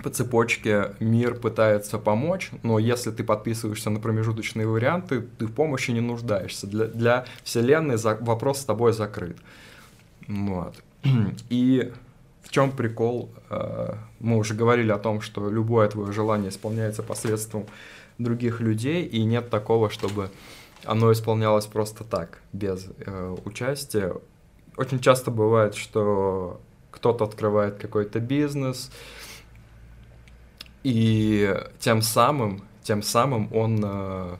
по 0.02 0.10
цепочке 0.10 0.94
мир 1.00 1.34
пытается 1.34 1.98
помочь, 1.98 2.50
но 2.62 2.78
если 2.78 3.10
ты 3.10 3.24
подписываешься 3.24 3.90
на 3.90 4.00
промежуточные 4.00 4.66
варианты, 4.66 5.22
ты 5.38 5.46
в 5.46 5.52
помощи 5.52 5.90
не 5.90 6.00
нуждаешься. 6.00 6.66
Для, 6.66 6.86
для 6.86 7.24
Вселенной 7.42 7.96
за, 7.96 8.16
вопрос 8.20 8.60
с 8.60 8.64
тобой 8.64 8.92
закрыт. 8.92 9.38
Вот. 10.28 10.74
И 11.50 11.92
в 12.42 12.50
чем 12.50 12.70
прикол? 12.70 13.30
Э, 13.50 13.94
мы 14.20 14.36
уже 14.36 14.54
говорили 14.54 14.92
о 14.92 14.98
том, 14.98 15.20
что 15.20 15.50
любое 15.50 15.88
твое 15.88 16.12
желание 16.12 16.50
исполняется 16.50 17.02
посредством 17.02 17.66
других 18.18 18.60
людей, 18.60 19.04
и 19.04 19.24
нет 19.24 19.50
такого, 19.50 19.90
чтобы 19.90 20.30
оно 20.84 21.12
исполнялось 21.12 21.66
просто 21.66 22.04
так, 22.04 22.40
без 22.52 22.86
э, 22.98 23.36
участия. 23.44 24.14
Очень 24.76 25.00
часто 25.00 25.30
бывает, 25.30 25.74
что 25.74 26.60
кто-то 26.90 27.24
открывает 27.24 27.76
какой-то 27.76 28.20
бизнес, 28.20 28.90
и 30.86 31.52
тем 31.80 32.00
самым, 32.00 32.62
тем 32.84 33.02
самым 33.02 33.52
он 33.52 33.80
э, 33.84 34.36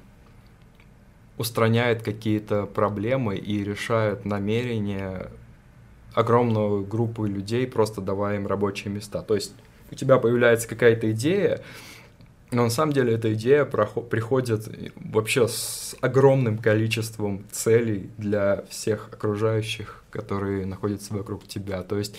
устраняет 1.39 2.05
какие-то 2.05 2.67
проблемы 2.67 3.37
и 3.37 3.65
решает 3.65 4.25
намерения 4.25 5.27
огромную 6.15 6.87
группу 6.87 7.25
людей, 7.25 7.67
просто 7.67 8.01
давая 8.01 8.37
им 8.37 8.47
рабочие 8.47 8.95
места. 8.95 9.23
То 9.23 9.35
есть 9.35 9.55
у 9.91 9.97
тебя 9.97 10.19
появляется 10.19 10.69
какая-то 10.69 11.11
идея, 11.11 11.63
но 12.53 12.63
на 12.63 12.71
самом 12.71 12.93
деле 12.93 13.15
эта 13.15 13.35
идея 13.35 13.65
приходит 13.65 14.69
вообще 14.95 15.49
с 15.49 15.97
огромным 16.01 16.59
количеством 16.59 17.45
целей 17.51 18.09
для 18.19 18.65
всех 18.71 19.09
окружающих, 19.13 20.05
которые 20.11 20.65
находятся 20.65 21.13
вокруг 21.13 21.49
тебя. 21.49 21.83
То 21.83 21.99
есть 21.99 22.17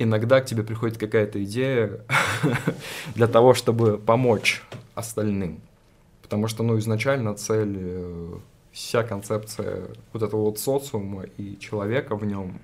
иногда 0.00 0.40
к 0.40 0.46
тебе 0.46 0.62
приходит 0.64 0.96
какая-то 0.96 1.44
идея 1.44 2.00
для 3.14 3.28
того, 3.28 3.54
чтобы 3.54 3.98
помочь 3.98 4.62
остальным. 4.94 5.60
Потому 6.22 6.48
что, 6.48 6.62
ну, 6.62 6.78
изначально 6.78 7.34
цель, 7.34 7.76
э, 7.78 8.38
вся 8.72 9.02
концепция 9.02 9.88
вот 10.12 10.22
этого 10.22 10.42
вот 10.42 10.58
социума 10.58 11.24
и 11.36 11.58
человека 11.58 12.16
в 12.16 12.24
нем 12.24 12.60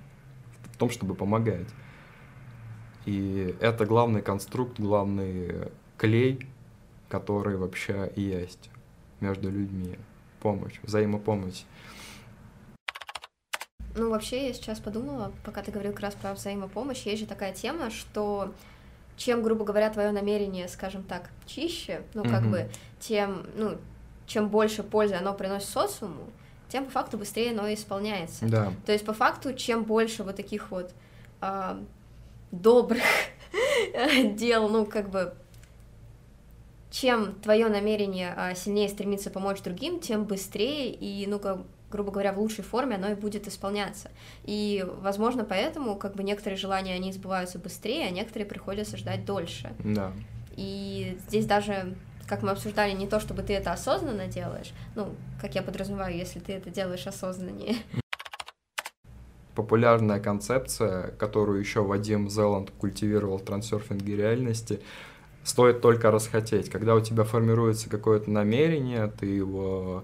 в 0.73 0.77
том, 0.77 0.89
чтобы 0.89 1.13
помогать. 1.13 1.67
И 3.05 3.55
это 3.59 3.85
главный 3.85 4.21
конструкт, 4.21 4.79
главный 4.79 5.69
клей, 5.97 6.39
который 7.07 7.55
вообще 7.55 8.11
есть 8.15 8.69
между 9.19 9.51
людьми. 9.51 9.95
Помощь, 10.39 10.79
взаимопомощь. 10.81 11.63
Ну, 13.97 14.11
вообще, 14.11 14.47
я 14.47 14.53
сейчас 14.53 14.79
подумала, 14.79 15.31
пока 15.43 15.63
ты 15.63 15.71
говорил 15.71 15.91
как 15.91 16.01
раз 16.01 16.13
про 16.13 16.33
взаимопомощь, 16.33 17.03
есть 17.03 17.21
же 17.21 17.27
такая 17.27 17.53
тема, 17.53 17.89
что 17.89 18.53
чем, 19.17 19.41
грубо 19.41 19.65
говоря, 19.65 19.89
твое 19.89 20.11
намерение, 20.11 20.67
скажем 20.67 21.03
так, 21.03 21.31
чище, 21.47 22.03
ну, 22.13 22.23
как 22.23 22.43
mm-hmm. 22.43 22.51
бы, 22.51 22.69
тем, 22.99 23.47
ну, 23.55 23.77
чем 24.27 24.49
больше 24.49 24.83
пользы 24.83 25.15
оно 25.15 25.33
приносит 25.33 25.69
социуму, 25.69 26.29
тем 26.69 26.85
по 26.85 26.91
факту 26.91 27.17
быстрее 27.17 27.51
оно 27.51 27.73
исполняется. 27.73 28.45
Да. 28.45 28.71
То 28.85 28.91
есть, 28.91 29.03
по 29.03 29.13
факту, 29.13 29.53
чем 29.53 29.83
больше 29.83 30.23
вот 30.23 30.35
таких 30.35 30.69
вот 30.69 30.91
э, 31.41 31.83
добрых 32.51 33.03
дел, 34.35 34.69
ну, 34.69 34.85
как 34.85 35.09
бы, 35.09 35.33
чем 36.91 37.33
твое 37.41 37.67
намерение 37.69 38.33
э, 38.37 38.55
сильнее 38.55 38.89
стремится 38.89 39.31
помочь 39.31 39.61
другим, 39.61 39.99
тем 39.99 40.25
быстрее 40.25 40.91
и, 40.91 41.25
ну, 41.25 41.39
как 41.39 41.57
грубо 41.89 42.11
говоря, 42.11 42.33
в 42.33 42.39
лучшей 42.39 42.63
форме, 42.63 42.95
оно 42.95 43.09
и 43.09 43.15
будет 43.15 43.47
исполняться. 43.47 44.09
И, 44.43 44.85
возможно, 45.01 45.43
поэтому 45.43 45.95
как 45.95 46.15
бы 46.15 46.23
некоторые 46.23 46.57
желания, 46.57 46.93
они 46.93 47.11
сбываются 47.13 47.59
быстрее, 47.59 48.07
а 48.07 48.09
некоторые 48.09 48.45
приходится 48.45 48.97
ждать 48.97 49.25
дольше. 49.25 49.73
Да. 49.79 50.11
И 50.55 51.17
здесь 51.27 51.45
даже, 51.45 51.95
как 52.27 52.41
мы 52.41 52.51
обсуждали, 52.51 52.91
не 52.91 53.07
то, 53.07 53.19
чтобы 53.19 53.43
ты 53.43 53.53
это 53.53 53.71
осознанно 53.71 54.27
делаешь, 54.27 54.73
ну, 54.95 55.13
как 55.39 55.55
я 55.55 55.61
подразумеваю, 55.61 56.15
если 56.15 56.39
ты 56.39 56.53
это 56.53 56.69
делаешь 56.69 57.07
осознаннее. 57.07 57.75
Популярная 59.55 60.19
концепция, 60.19 61.11
которую 61.17 61.59
еще 61.59 61.81
Вадим 61.81 62.29
Зеланд 62.29 62.69
культивировал 62.71 63.37
в 63.37 63.43
трансерфинге 63.43 64.15
реальности, 64.15 64.81
стоит 65.43 65.81
только 65.81 66.11
расхотеть. 66.11 66.69
Когда 66.69 66.93
у 66.93 67.01
тебя 67.01 67.23
формируется 67.23 67.89
какое-то 67.89 68.29
намерение, 68.29 69.07
ты 69.07 69.25
его 69.25 70.03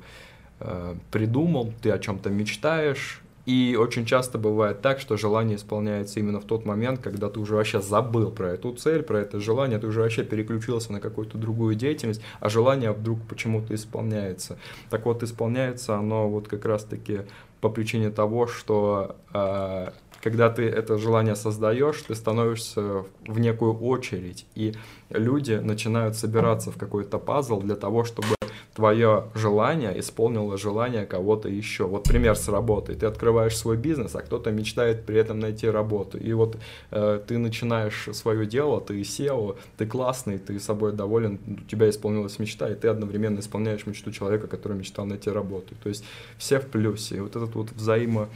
Э, 0.66 0.96
придумал, 1.12 1.74
ты 1.82 1.92
о 1.92 2.00
чем-то 2.00 2.30
мечтаешь, 2.30 3.22
И 3.46 3.78
очень 3.78 4.06
часто 4.06 4.38
бывает 4.38 4.82
так, 4.82 5.02
что 5.02 5.18
желание 5.18 5.58
исполняется 5.58 6.22
именно 6.22 6.40
в 6.40 6.46
тот 6.46 6.66
момент, 6.66 7.02
когда 7.02 7.28
ты 7.30 7.42
уже 7.42 7.56
вообще 7.56 7.82
забыл 7.82 8.32
про 8.32 8.52
эту 8.52 8.72
цель, 8.72 9.04
про 9.04 9.20
это 9.20 9.42
желание, 9.42 9.80
ты 9.80 9.88
уже 9.88 10.00
вообще 10.00 10.24
переключился 10.24 10.94
на 10.94 11.02
какую-то 11.02 11.38
другую 11.38 11.76
деятельность, 11.76 12.22
а 12.40 12.48
желание 12.48 12.94
вдруг 12.94 13.20
почему-то 13.28 13.76
исполняется. 13.76 14.58
Так 14.90 15.06
вот, 15.06 15.24
исполняется 15.24 15.98
оно 15.98 16.30
вот 16.30 16.48
как 16.48 16.64
раз-таки 16.64 17.24
по 17.60 17.68
причине 17.68 18.12
того, 18.12 18.48
что 18.48 19.18
э, 19.34 19.90
когда 20.22 20.50
ты 20.50 20.64
это 20.64 20.98
желание 20.98 21.36
создаешь, 21.36 22.02
ты 22.08 22.16
становишься 22.16 23.04
в 23.28 23.40
некую 23.40 23.78
очередь, 23.78 24.46
и 24.56 24.74
люди 25.10 25.56
начинают 25.56 26.16
собираться 26.16 26.72
в 26.72 26.78
какой-то 26.78 27.20
пазл 27.20 27.60
для 27.60 27.76
того, 27.76 28.06
чтобы 28.06 28.36
твое 28.74 29.26
желание 29.36 30.00
исполнило 30.00 30.58
желание 30.58 31.06
кого-то 31.06 31.48
еще. 31.48 31.86
Вот 31.86 32.04
пример 32.04 32.36
с 32.36 32.48
работой. 32.48 32.96
Ты 32.96 33.06
открываешь 33.06 33.56
свой 33.56 33.78
бизнес, 33.78 34.16
а 34.16 34.22
кто-то 34.22 34.52
мечтает 34.52 35.06
при 35.06 35.18
этом 35.18 35.40
найти 35.40 35.70
работу. 35.70 36.18
И 36.18 36.34
вот 36.34 36.58
э, 36.92 37.22
ты 37.26 37.38
начинаешь 37.38 38.10
свое 38.14 38.46
дело, 38.46 38.82
ты 38.82 39.00
SEO, 39.02 39.58
ты 39.78 39.86
классный, 39.86 40.40
ты 40.40 40.60
собой 40.60 40.94
доволен, 40.94 41.40
у 41.48 41.70
тебя 41.70 41.90
исполнилась 41.90 42.40
мечта, 42.40 42.70
и 42.70 42.76
ты 42.76 42.88
одновременно 42.88 43.40
исполняешь 43.40 43.86
мечту 43.86 44.12
человека, 44.12 44.48
который 44.48 44.78
мечтал 44.78 45.06
найти 45.06 45.30
работу. 45.30 45.76
То 45.84 45.90
есть 45.90 46.04
все 46.38 46.60
в 46.60 46.68
плюсе. 46.68 47.18
И 47.18 47.20
вот 47.20 47.36
этот 47.36 47.54
вот 47.56 47.72
взаимо 47.72 48.30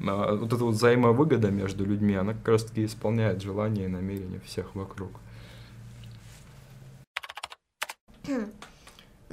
э, 0.00 0.36
вот 0.40 0.52
эта 0.52 0.64
вот 0.64 0.74
взаимовыгода 0.74 1.50
между 1.50 1.84
людьми, 1.84 2.14
она 2.14 2.32
как 2.32 2.48
раз-таки 2.48 2.86
исполняет 2.86 3.42
желания 3.42 3.84
и 3.84 3.88
намерения 3.88 4.40
всех 4.46 4.74
вокруг. 4.74 5.10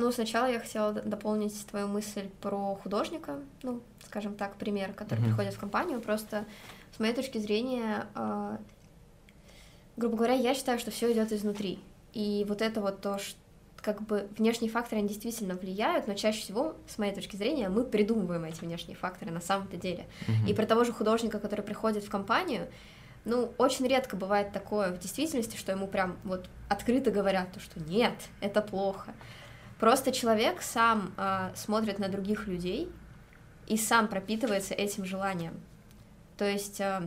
Ну, 0.02 0.12
сначала 0.12 0.48
я 0.48 0.60
хотела 0.60 0.94
дополнить 0.94 1.54
твою 1.68 1.88
мысль 1.88 2.28
про 2.42 2.74
художника, 2.74 3.40
ну, 3.62 3.82
скажем 4.08 4.34
так, 4.34 4.56
пример, 4.56 4.94
который 4.94 5.20
mm-hmm. 5.20 5.26
приходит 5.26 5.54
в 5.54 5.60
компанию. 5.60 6.02
Просто 6.02 6.46
с 6.96 7.00
моей 7.00 7.14
точки 7.14 7.38
зрения, 7.38 8.08
э, 8.16 8.58
грубо 9.98 10.18
говоря, 10.18 10.34
я 10.34 10.56
считаю, 10.56 10.80
что 10.80 10.90
все 10.90 11.12
идет 11.12 11.32
изнутри. 11.32 11.80
И 12.14 12.48
вот 12.50 12.64
это 12.64 12.82
вот 12.82 13.00
то, 13.02 13.20
что 13.20 13.38
как 13.76 14.02
бы 14.02 14.28
внешние 14.40 14.72
факторы, 14.72 15.00
они 15.00 15.08
действительно 15.08 15.54
влияют, 15.54 16.08
но 16.08 16.16
чаще 16.16 16.42
всего, 16.42 16.76
с 16.88 16.98
моей 16.98 17.14
точки 17.14 17.36
зрения, 17.36 17.70
мы 17.70 17.84
придумываем 17.84 18.44
эти 18.46 18.62
внешние 18.62 18.98
факторы 18.98 19.30
на 19.30 19.40
самом-то 19.40 19.78
деле. 19.78 20.08
Mm-hmm. 20.28 20.50
И 20.50 20.54
про 20.56 20.66
того 20.66 20.84
же 20.84 20.94
художника, 20.94 21.38
который 21.38 21.62
приходит 21.62 22.04
в 22.04 22.10
компанию, 22.10 22.68
ну, 23.24 23.54
очень 23.60 23.86
редко 23.88 24.18
бывает 24.18 24.52
такое 24.52 24.92
в 24.92 24.98
действительности, 24.98 25.58
что 25.58 25.72
ему 25.72 25.86
прям 25.86 26.18
вот 26.24 26.50
открыто 26.70 27.12
говорят, 27.12 27.52
то, 27.52 27.60
что 27.60 27.80
нет, 27.80 28.16
это 28.40 28.64
плохо. 28.64 29.14
Просто 29.82 30.12
человек 30.12 30.62
сам 30.62 31.12
э, 31.18 31.50
смотрит 31.56 31.98
на 31.98 32.08
других 32.08 32.48
людей 32.48 32.88
и 33.66 33.78
сам 33.78 34.08
пропитывается 34.08 34.76
этим 34.76 35.06
желанием. 35.06 35.56
То 36.38 36.46
есть, 36.46 36.80
э, 36.80 37.02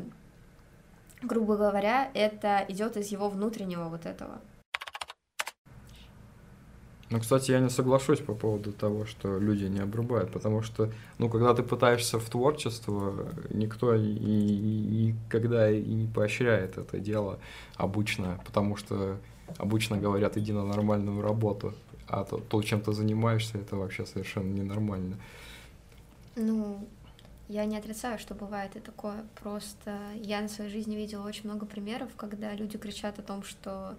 грубо 1.23 1.57
говоря, 1.57 2.11
это 2.14 2.64
идет 2.69 2.97
из 2.97 3.12
его 3.12 3.28
внутреннего 3.28 3.85
вот 3.85 4.07
этого. 4.07 4.40
Ну, 7.11 7.21
кстати, 7.21 7.52
я 7.52 7.61
не 7.61 7.71
соглашусь 7.71 8.19
по 8.19 8.35
поводу 8.35 8.73
того, 8.73 9.07
что 9.07 9.38
люди 9.38 9.66
не 9.66 9.78
обрубают, 9.78 10.33
потому 10.33 10.62
что, 10.62 10.90
ну, 11.19 11.28
когда 11.28 11.54
ты 11.54 11.62
пытаешься 11.62 12.19
в 12.19 12.28
творчество, 12.28 13.28
никто 13.50 13.95
и, 13.95 14.02
и, 14.02 15.11
и 15.11 15.14
когда 15.31 15.71
и 15.71 15.81
не 15.81 16.09
поощряет 16.09 16.76
это 16.76 16.99
дело 16.99 17.38
обычно, 17.76 18.40
потому 18.45 18.75
что 18.75 19.19
обычно 19.59 19.97
говорят, 19.97 20.37
иди 20.37 20.52
на 20.52 20.64
нормальную 20.64 21.23
работу 21.23 21.73
а 22.09 22.25
то, 22.25 22.39
то, 22.39 22.63
чем 22.63 22.81
ты 22.81 22.93
занимаешься, 22.93 23.59
это 23.59 23.77
вообще 23.77 24.07
совершенно 24.07 24.53
ненормально. 24.53 25.17
Ну, 26.37 26.87
я 27.49 27.65
не 27.65 27.77
отрицаю, 27.77 28.19
что 28.19 28.35
бывает 28.35 28.77
и 28.77 28.81
такое. 28.81 29.25
Просто 29.43 29.99
я 30.15 30.41
на 30.41 30.49
своей 30.49 30.71
жизни 30.71 30.97
видела 30.97 31.27
очень 31.27 31.45
много 31.45 31.67
примеров, 31.67 32.11
когда 32.17 32.53
люди 32.55 32.79
кричат 32.79 33.19
о 33.19 33.23
том, 33.23 33.43
что 33.43 33.97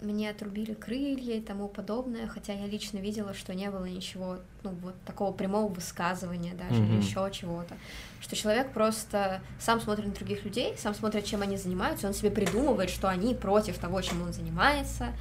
мне 0.00 0.30
отрубили 0.30 0.74
крылья 0.74 1.36
и 1.36 1.40
тому 1.40 1.68
подобное, 1.68 2.26
хотя 2.26 2.52
я 2.52 2.66
лично 2.66 2.98
видела, 2.98 3.34
что 3.34 3.54
не 3.54 3.70
было 3.70 3.84
ничего, 3.84 4.38
ну, 4.62 4.70
вот 4.82 4.94
такого 5.04 5.32
прямого 5.32 5.72
высказывания 5.72 6.54
даже, 6.54 6.82
mm-hmm. 6.82 6.88
или 6.88 6.96
еще 6.96 7.30
чего-то. 7.32 7.76
Что 8.20 8.36
человек 8.36 8.72
просто 8.72 9.42
сам 9.60 9.80
смотрит 9.80 10.06
на 10.06 10.12
других 10.12 10.44
людей, 10.44 10.74
сам 10.76 10.94
смотрит, 10.94 11.24
чем 11.24 11.42
они 11.42 11.56
занимаются, 11.56 12.06
он 12.06 12.14
себе 12.14 12.30
придумывает, 12.30 12.90
что 12.90 13.08
они 13.08 13.34
против 13.34 13.78
того, 13.78 14.00
чем 14.02 14.22
он 14.22 14.32
занимается, 14.32 15.12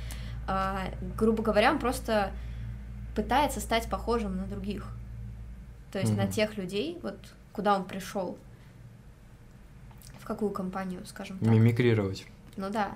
грубо 1.18 1.44
говоря, 1.44 1.72
он 1.72 1.80
просто 1.80 2.32
пытается 3.16 3.60
стать 3.60 3.90
похожим 3.90 4.38
на 4.38 4.46
других. 4.46 4.88
То 5.92 6.00
есть 6.00 6.12
mm-hmm. 6.12 6.18
на 6.18 6.28
тех 6.28 6.58
людей, 6.58 7.00
вот 7.04 7.18
куда 7.52 7.76
он 7.76 7.84
пришел, 7.86 8.38
в 10.20 10.26
какую 10.26 10.52
компанию, 10.52 11.06
скажем 11.06 11.38
так. 11.40 11.48
Мимикрировать. 11.48 12.26
Ну 12.56 12.70
да. 12.70 12.92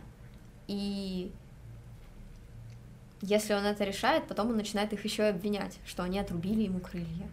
И 0.67 1.31
если 3.21 3.53
он 3.53 3.65
это 3.65 3.83
решает, 3.83 4.27
потом 4.27 4.49
он 4.49 4.57
начинает 4.57 4.93
их 4.93 5.03
еще 5.03 5.23
и 5.23 5.29
обвинять, 5.29 5.79
что 5.85 6.03
они 6.03 6.19
отрубили 6.19 6.63
ему 6.63 6.79
крылья. 6.79 7.27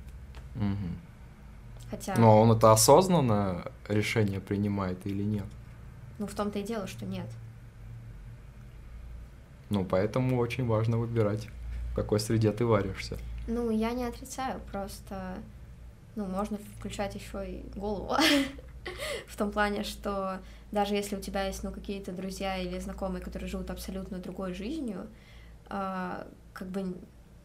Угу. 0.57 1.90
Хотя. 1.90 2.16
Но 2.16 2.40
он 2.40 2.53
это 2.53 2.72
осознанно 2.72 3.70
решение 3.88 4.40
принимает 4.40 5.07
или 5.07 5.22
нет? 5.22 5.46
Ну, 6.18 6.27
в 6.27 6.35
том-то 6.35 6.59
и 6.59 6.62
дело, 6.62 6.87
что 6.87 7.05
нет. 7.05 7.27
Ну, 9.72 9.87
поэтому 9.87 10.38
очень 10.38 10.66
важно 10.66 10.98
выбирать, 10.98 11.48
в 11.92 11.94
какой 11.94 12.20
среде 12.20 12.52
ты 12.52 12.66
варишься. 12.66 13.16
Ну, 13.46 13.70
я 13.70 13.92
не 13.92 14.04
отрицаю, 14.04 14.61
просто, 14.70 15.38
ну, 16.14 16.26
можно 16.26 16.58
включать 16.78 17.14
еще 17.14 17.50
и 17.50 17.78
голову. 17.78 18.14
В 19.26 19.37
том 19.37 19.50
плане, 19.50 19.82
что 19.82 20.40
даже 20.72 20.94
если 20.94 21.16
у 21.16 21.20
тебя 21.20 21.46
есть, 21.46 21.62
ну, 21.64 21.70
какие-то 21.70 22.12
друзья 22.12 22.58
или 22.58 22.78
знакомые, 22.80 23.22
которые 23.22 23.48
живут 23.48 23.70
абсолютно 23.70 24.18
другой 24.18 24.52
жизнью, 24.52 25.06
а, 25.68 26.26
как 26.52 26.68
бы, 26.68 26.94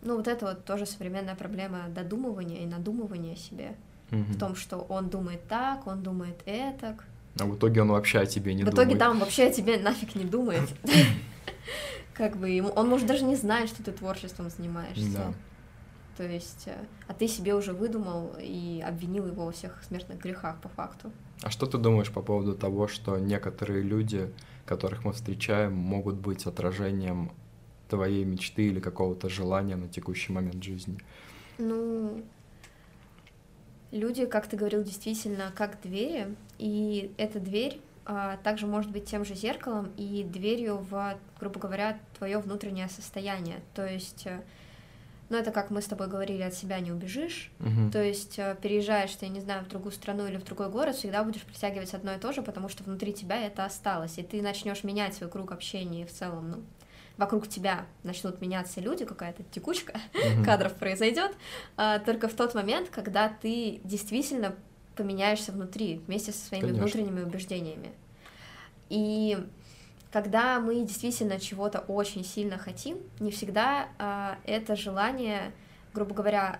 ну, 0.01 0.17
вот 0.17 0.27
это 0.27 0.47
вот 0.47 0.65
тоже 0.65 0.85
современная 0.85 1.35
проблема 1.35 1.87
додумывания 1.95 2.63
и 2.63 2.65
надумывания 2.65 3.35
себе. 3.35 3.75
В 4.09 4.37
том, 4.39 4.55
что 4.55 4.77
он 4.89 5.09
думает 5.09 5.45
так, 5.47 5.85
он 5.85 6.01
думает 6.01 6.41
этак. 6.45 7.03
А 7.39 7.45
в 7.45 7.55
итоге 7.55 7.81
он 7.81 7.91
вообще 7.91 8.19
о 8.19 8.25
тебе 8.25 8.53
не 8.53 8.63
в 8.63 8.69
думает. 8.69 8.73
В 8.73 8.81
итоге, 8.81 8.99
да, 8.99 9.09
он 9.11 9.19
вообще 9.19 9.43
о 9.47 9.51
тебе 9.51 9.77
нафиг 9.77 10.15
не 10.15 10.23
думает. 10.23 10.69
как 12.17 12.35
бы 12.37 12.49
ему, 12.49 12.69
он 12.69 12.89
может 12.89 13.07
даже 13.07 13.23
не 13.23 13.35
знать, 13.35 13.69
что 13.69 13.83
ты 13.83 13.91
творчеством 13.91 14.49
занимаешься. 14.49 15.11
Да. 15.13 15.33
То 16.17 16.23
есть, 16.23 16.63
э, 16.65 16.75
а 17.07 17.13
ты 17.13 17.27
себе 17.27 17.53
уже 17.53 17.73
выдумал 17.73 18.35
и 18.41 18.83
обвинил 18.85 19.27
его 19.27 19.45
во 19.45 19.51
всех 19.51 19.83
смертных 19.87 20.19
грехах 20.19 20.59
по 20.59 20.67
факту. 20.69 21.11
А 21.43 21.51
что 21.51 21.67
ты 21.67 21.77
думаешь 21.77 22.11
по 22.11 22.23
поводу 22.23 22.55
того, 22.55 22.87
что 22.87 23.19
некоторые 23.19 23.83
люди, 23.83 24.33
которых 24.65 25.05
мы 25.05 25.13
встречаем, 25.13 25.73
могут 25.73 26.15
быть 26.15 26.47
отражением 26.47 27.31
твоей 27.87 28.25
мечты 28.25 28.67
или 28.67 28.79
какого-то 28.79 29.29
желания 29.29 29.75
на 29.75 29.87
текущий 29.87 30.33
момент 30.33 30.63
жизни? 30.63 30.97
Ну, 31.59 32.23
люди, 33.91 34.25
как 34.25 34.47
ты 34.47 34.57
говорил, 34.57 34.83
действительно 34.83 35.51
как 35.55 35.79
двери, 35.83 36.35
и 36.57 37.11
эта 37.17 37.39
дверь 37.39 37.79
также 38.43 38.67
может 38.67 38.91
быть 38.91 39.05
тем 39.05 39.25
же 39.25 39.35
зеркалом 39.35 39.91
и 39.97 40.23
дверью 40.23 40.77
в, 40.89 41.17
грубо 41.39 41.59
говоря, 41.59 41.99
твое 42.17 42.39
внутреннее 42.39 42.87
состояние. 42.87 43.59
То 43.75 43.85
есть, 43.85 44.25
э, 44.25 44.41
ну 45.29 45.37
это 45.37 45.51
как 45.51 45.71
мы 45.71 45.81
с 45.81 45.85
тобой 45.85 46.07
говорили, 46.07 46.41
от 46.41 46.53
себя 46.53 46.79
не 46.79 46.91
убежишь. 46.91 47.51
Uh-huh. 47.59 47.91
То 47.91 48.01
есть 48.01 48.39
э, 48.39 48.55
переезжаешь 48.61 49.13
ты, 49.13 49.27
не 49.27 49.41
знаю, 49.41 49.65
в 49.65 49.67
другую 49.67 49.91
страну 49.91 50.25
или 50.25 50.37
в 50.37 50.45
другой 50.45 50.69
город, 50.69 50.95
всегда 50.95 51.23
будешь 51.23 51.41
притягивать 51.41 51.93
одно 51.93 52.13
и 52.13 52.17
то 52.17 52.31
же, 52.31 52.41
потому 52.41 52.69
что 52.69 52.83
внутри 52.83 53.13
тебя 53.13 53.45
это 53.45 53.65
осталось, 53.65 54.17
и 54.17 54.23
ты 54.23 54.41
начнешь 54.41 54.85
менять 54.85 55.15
свой 55.15 55.29
круг 55.29 55.51
общения 55.51 56.05
в 56.05 56.11
целом, 56.11 56.49
ну 56.49 56.63
вокруг 57.17 57.47
тебя 57.47 57.87
начнут 58.03 58.39
меняться 58.41 58.79
люди, 58.79 59.03
какая-то 59.03 59.43
текучка 59.51 59.99
uh-huh. 60.13 60.45
кадров 60.45 60.73
произойдет, 60.75 61.33
а, 61.75 61.99
только 61.99 62.29
в 62.29 62.33
тот 62.35 62.53
момент, 62.53 62.89
когда 62.89 63.27
ты 63.27 63.81
действительно 63.83 64.55
поменяешься 64.97 65.51
внутри 65.51 66.01
вместе 66.07 66.31
со 66.31 66.45
своими 66.45 66.67
Конечно. 66.67 66.83
внутренними 66.83 67.21
убеждениями. 67.23 67.91
И 68.89 69.37
когда 70.11 70.59
мы 70.59 70.81
действительно 70.81 71.39
чего-то 71.39 71.79
очень 71.79 72.23
сильно 72.23 72.57
хотим, 72.57 72.97
не 73.19 73.31
всегда 73.31 73.87
э, 73.99 74.35
это 74.45 74.75
желание, 74.75 75.53
грубо 75.93 76.13
говоря, 76.13 76.59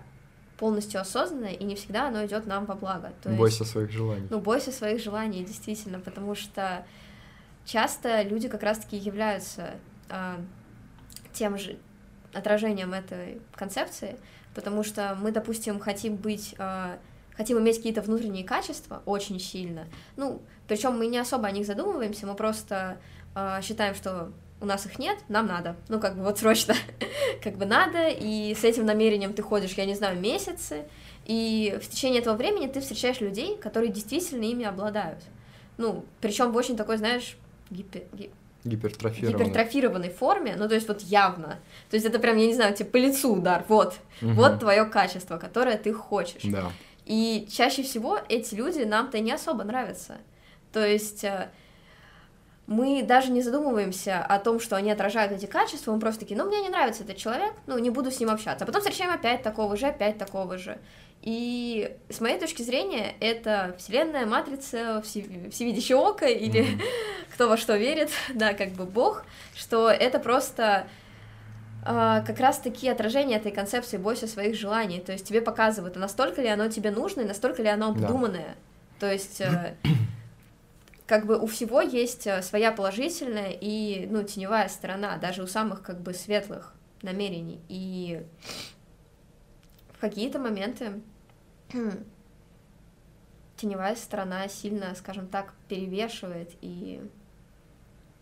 полностью 0.58 1.00
осознанное, 1.00 1.52
и 1.52 1.64
не 1.64 1.74
всегда 1.76 2.08
оно 2.08 2.24
идет 2.26 2.46
нам 2.46 2.66
во 2.66 2.74
благо. 2.74 3.12
То 3.22 3.30
бойся 3.30 3.62
есть, 3.62 3.72
своих 3.72 3.90
желаний. 3.90 4.26
Ну, 4.28 4.40
бойся 4.40 4.72
своих 4.72 5.02
желаний, 5.02 5.44
действительно, 5.44 6.00
потому 6.00 6.34
что 6.34 6.84
часто 7.64 8.22
люди 8.22 8.48
как 8.48 8.62
раз-таки 8.62 8.96
являются 8.96 9.76
э, 10.08 10.36
тем 11.32 11.58
же 11.58 11.78
отражением 12.32 12.92
этой 12.92 13.40
концепции, 13.52 14.18
потому 14.54 14.82
что 14.82 15.16
мы, 15.20 15.30
допустим, 15.30 15.78
хотим 15.78 16.16
быть 16.16 16.54
э, 16.58 16.98
хотим 17.38 17.58
иметь 17.60 17.76
какие-то 17.76 18.02
внутренние 18.02 18.44
качества 18.44 19.00
очень 19.06 19.38
сильно. 19.38 19.86
Ну, 20.16 20.42
причем 20.66 20.98
мы 20.98 21.06
не 21.06 21.18
особо 21.18 21.46
о 21.46 21.52
них 21.52 21.66
задумываемся, 21.66 22.26
мы 22.26 22.34
просто 22.34 22.98
э, 23.36 23.60
считаем, 23.62 23.94
что 23.94 24.32
у 24.60 24.66
нас 24.66 24.84
их 24.86 24.98
нет, 24.98 25.18
нам 25.28 25.46
надо. 25.46 25.76
Ну, 25.88 26.00
как 26.00 26.16
бы 26.16 26.24
вот 26.24 26.38
срочно, 26.38 26.74
как 27.42 27.56
бы 27.56 27.64
надо, 27.64 28.08
и 28.08 28.54
с 28.54 28.64
этим 28.64 28.84
намерением 28.84 29.32
ты 29.32 29.42
ходишь, 29.42 29.74
я 29.74 29.86
не 29.86 29.94
знаю, 29.94 30.20
месяцы, 30.20 30.86
И 31.26 31.78
в 31.80 31.88
течение 31.88 32.20
этого 32.20 32.36
времени 32.36 32.66
ты 32.66 32.80
встречаешь 32.80 33.20
людей, 33.20 33.56
которые 33.56 33.92
действительно 33.92 34.42
ими 34.42 34.64
обладают. 34.64 35.22
Ну, 35.76 36.04
причем 36.20 36.50
в 36.50 36.56
очень 36.56 36.76
такой, 36.76 36.96
знаешь, 36.96 37.36
гипер... 37.70 38.02
Гипертрофированной. 38.64 39.44
гипертрофированной 39.44 40.10
форме, 40.10 40.56
ну 40.58 40.68
то 40.68 40.74
есть 40.74 40.88
вот 40.88 41.00
явно. 41.02 41.60
То 41.90 41.94
есть 41.94 42.04
это 42.04 42.18
прям, 42.18 42.36
я 42.36 42.46
не 42.46 42.54
знаю, 42.54 42.74
тебе 42.74 42.86
по 42.86 42.96
лицу 42.96 43.36
удар, 43.36 43.64
вот, 43.68 43.94
угу. 44.20 44.32
вот 44.32 44.58
твое 44.58 44.84
качество, 44.84 45.38
которое 45.38 45.78
ты 45.78 45.92
хочешь. 45.92 46.42
Да. 46.42 46.72
И 47.08 47.48
чаще 47.50 47.82
всего 47.82 48.20
эти 48.28 48.54
люди 48.54 48.82
нам-то 48.82 49.18
не 49.18 49.32
особо 49.32 49.64
нравятся. 49.64 50.18
То 50.74 50.86
есть 50.86 51.24
э, 51.24 51.48
мы 52.66 53.02
даже 53.02 53.30
не 53.30 53.40
задумываемся 53.40 54.22
о 54.22 54.38
том, 54.38 54.60
что 54.60 54.76
они 54.76 54.90
отражают 54.90 55.32
эти 55.32 55.46
качества, 55.46 55.94
мы 55.94 56.00
просто 56.00 56.20
такие, 56.20 56.36
ну, 56.36 56.46
мне 56.46 56.60
не 56.60 56.68
нравится 56.68 57.04
этот 57.04 57.16
человек, 57.16 57.54
ну, 57.66 57.78
не 57.78 57.88
буду 57.88 58.10
с 58.10 58.20
ним 58.20 58.28
общаться. 58.28 58.64
А 58.64 58.66
потом 58.66 58.82
встречаем 58.82 59.10
опять 59.10 59.42
такого 59.42 59.74
же, 59.74 59.86
опять 59.86 60.18
такого 60.18 60.58
же. 60.58 60.78
И 61.22 61.96
с 62.10 62.20
моей 62.20 62.38
точки 62.38 62.60
зрения, 62.60 63.14
это 63.20 63.74
вселенная, 63.78 64.26
матрица, 64.26 65.00
всевидящее 65.02 65.96
око, 65.96 66.26
или 66.26 66.60
mm-hmm. 66.60 66.82
кто 67.32 67.48
во 67.48 67.56
что 67.56 67.74
верит, 67.78 68.10
да, 68.34 68.52
как 68.52 68.72
бы 68.72 68.84
бог, 68.84 69.24
что 69.54 69.88
это 69.88 70.18
просто 70.18 70.86
как 71.88 72.38
раз-таки 72.38 72.88
отражение 72.88 73.38
этой 73.38 73.50
концепции 73.50 73.96
«бойся 73.96 74.26
своих 74.26 74.54
желаний», 74.54 75.00
то 75.00 75.12
есть 75.12 75.26
тебе 75.26 75.40
показывают, 75.40 75.96
а 75.96 76.00
настолько 76.00 76.42
ли 76.42 76.48
оно 76.48 76.68
тебе 76.68 76.90
нужно, 76.90 77.22
и 77.22 77.24
настолько 77.24 77.62
ли 77.62 77.68
оно 77.68 77.88
обдуманное, 77.88 78.56
да. 79.00 79.06
то 79.06 79.12
есть 79.12 79.40
uh, 79.40 79.74
как 81.06 81.24
бы 81.24 81.38
у 81.38 81.46
всего 81.46 81.80
есть 81.80 82.26
э, 82.26 82.42
своя 82.42 82.72
положительная 82.72 83.56
и, 83.58 84.06
ну, 84.10 84.22
теневая 84.22 84.68
сторона, 84.68 85.16
даже 85.16 85.42
у 85.42 85.46
самых, 85.46 85.80
как 85.82 86.02
бы, 86.02 86.12
светлых 86.12 86.74
намерений, 87.00 87.60
и 87.68 88.22
в 89.94 89.98
какие-то 89.98 90.38
моменты 90.38 91.00
теневая 93.56 93.96
сторона 93.96 94.46
сильно, 94.48 94.94
скажем 94.94 95.26
так, 95.26 95.54
перевешивает 95.68 96.50
и 96.60 97.00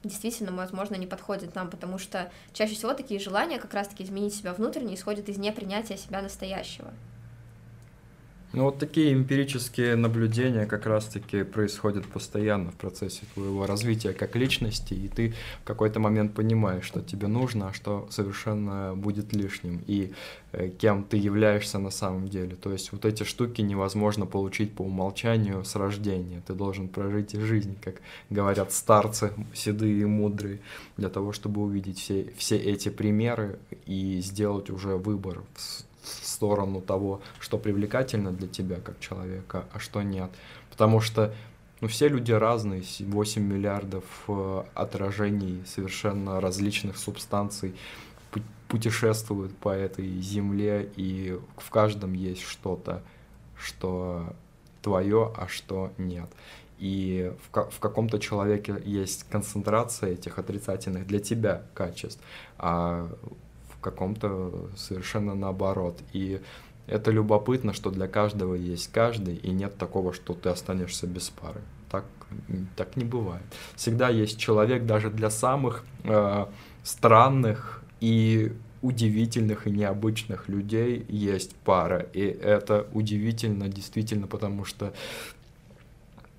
действительно, 0.07 0.53
возможно, 0.53 0.95
не 0.97 1.07
подходит 1.07 1.55
нам, 1.55 1.71
потому 1.71 1.99
что 1.99 2.31
чаще 2.53 2.75
всего 2.75 2.95
такие 2.95 3.21
желания 3.21 3.59
как 3.59 3.75
раз-таки 3.75 4.05
изменить 4.05 4.35
себя 4.35 4.55
внутренне 4.55 4.95
исходят 4.95 5.29
из 5.29 5.39
непринятия 5.39 5.97
себя 5.97 6.23
настоящего. 6.23 6.93
Ну 8.57 8.65
вот 8.65 8.79
такие 8.79 9.13
эмпирические 9.13 9.97
наблюдения 9.97 10.65
как 10.65 10.87
раз-таки 10.87 11.43
происходят 11.43 12.07
постоянно 12.07 12.71
в 12.71 12.77
процессе 12.77 13.21
твоего 13.35 13.67
развития 13.67 14.15
как 14.15 14.35
личности, 14.35 14.95
и 14.95 15.09
ты 15.09 15.35
в 15.63 15.67
какой-то 15.67 16.01
момент 16.01 16.33
понимаешь, 16.33 16.87
что 16.87 17.03
тебе 17.03 17.27
нужно, 17.27 17.69
а 17.69 17.75
что 17.75 18.09
совершенно 18.11 18.95
будет 18.97 19.35
лишним, 19.35 19.83
и 19.87 20.15
э, 20.53 20.71
кем 20.71 21.05
ты 21.05 21.19
являешься 21.19 21.79
на 21.79 21.91
самом 21.91 22.31
деле. 22.31 22.57
То 22.57 22.73
есть 22.73 22.93
вот 22.93 23.05
эти 23.05 23.25
штуки 23.25 23.61
невозможно 23.61 24.25
получить 24.25 24.73
по 24.73 24.81
умолчанию 24.81 25.63
с 25.63 25.77
рождения. 25.77 26.43
Ты 26.47 26.55
должен 26.55 26.89
прожить 26.89 27.33
жизнь, 27.33 27.77
как 27.85 27.97
говорят 28.31 28.73
старцы, 28.73 29.35
седые 29.53 30.01
и 30.01 30.07
мудрые, 30.07 30.61
для 30.97 31.11
того, 31.11 31.33
чтобы 31.33 31.61
увидеть 31.61 31.99
все, 31.99 32.33
все 32.39 32.57
эти 32.57 32.89
примеры 32.89 33.59
и 33.85 34.23
сделать 34.23 34.71
уже 34.71 34.97
выбор 34.97 35.43
в 35.53 35.85
сторону 36.07 36.81
того, 36.81 37.21
что 37.41 37.59
привлекательно 37.59 38.33
для 38.33 38.49
тебя 38.49 38.77
как 38.77 38.99
человека, 39.01 39.65
а 39.73 39.79
что 39.79 40.03
нет. 40.03 40.31
Потому 40.71 41.01
что 41.01 41.35
ну, 41.81 41.89
все 41.89 42.09
люди 42.09 42.33
разные, 42.33 42.83
8 43.01 43.43
миллиардов 43.43 44.05
э, 44.29 44.65
отражений 44.75 45.63
совершенно 45.67 46.41
различных 46.41 46.97
субстанций 46.97 47.75
путешествуют 48.69 49.57
по 49.59 49.69
этой 49.69 50.21
земле, 50.21 50.91
и 50.97 51.39
в 51.57 51.71
каждом 51.71 52.15
есть 52.15 52.43
что-то, 52.43 53.03
что 53.57 54.35
твое, 54.83 55.33
а 55.37 55.49
что 55.49 55.93
нет. 55.99 56.29
И 56.79 57.33
в, 57.53 57.71
в 57.71 57.79
каком-то 57.79 58.19
человеке 58.19 58.81
есть 58.85 59.25
концентрация 59.31 60.11
этих 60.11 60.39
отрицательных 60.39 61.07
для 61.07 61.21
тебя 61.21 61.63
качеств, 61.75 62.21
а 62.59 63.09
каком-то 63.87 64.69
совершенно 64.77 65.35
наоборот. 65.35 66.01
И 66.13 66.41
это 66.89 67.13
любопытно, 67.13 67.73
что 67.73 67.91
для 67.91 68.09
каждого 68.09 68.55
есть 68.55 68.91
каждый, 68.93 69.37
и 69.37 69.51
нет 69.51 69.79
такого, 69.79 70.13
что 70.13 70.35
ты 70.35 70.49
останешься 70.49 71.07
без 71.07 71.31
пары. 71.31 71.61
Так, 71.91 72.05
так 72.77 72.97
не 72.97 73.05
бывает. 73.05 73.45
Всегда 73.77 74.09
есть 74.09 74.39
человек 74.39 74.87
даже 74.87 75.11
для 75.11 75.31
самых 75.31 75.85
э, 76.05 76.47
странных 76.83 77.83
и 78.01 78.53
удивительных 78.83 79.67
и 79.67 79.71
необычных 79.71 80.49
людей 80.49 81.07
есть 81.09 81.55
пара. 81.65 82.07
И 82.13 82.21
это 82.21 82.87
удивительно 82.93 83.69
действительно, 83.69 84.27
потому 84.27 84.65
что 84.65 84.93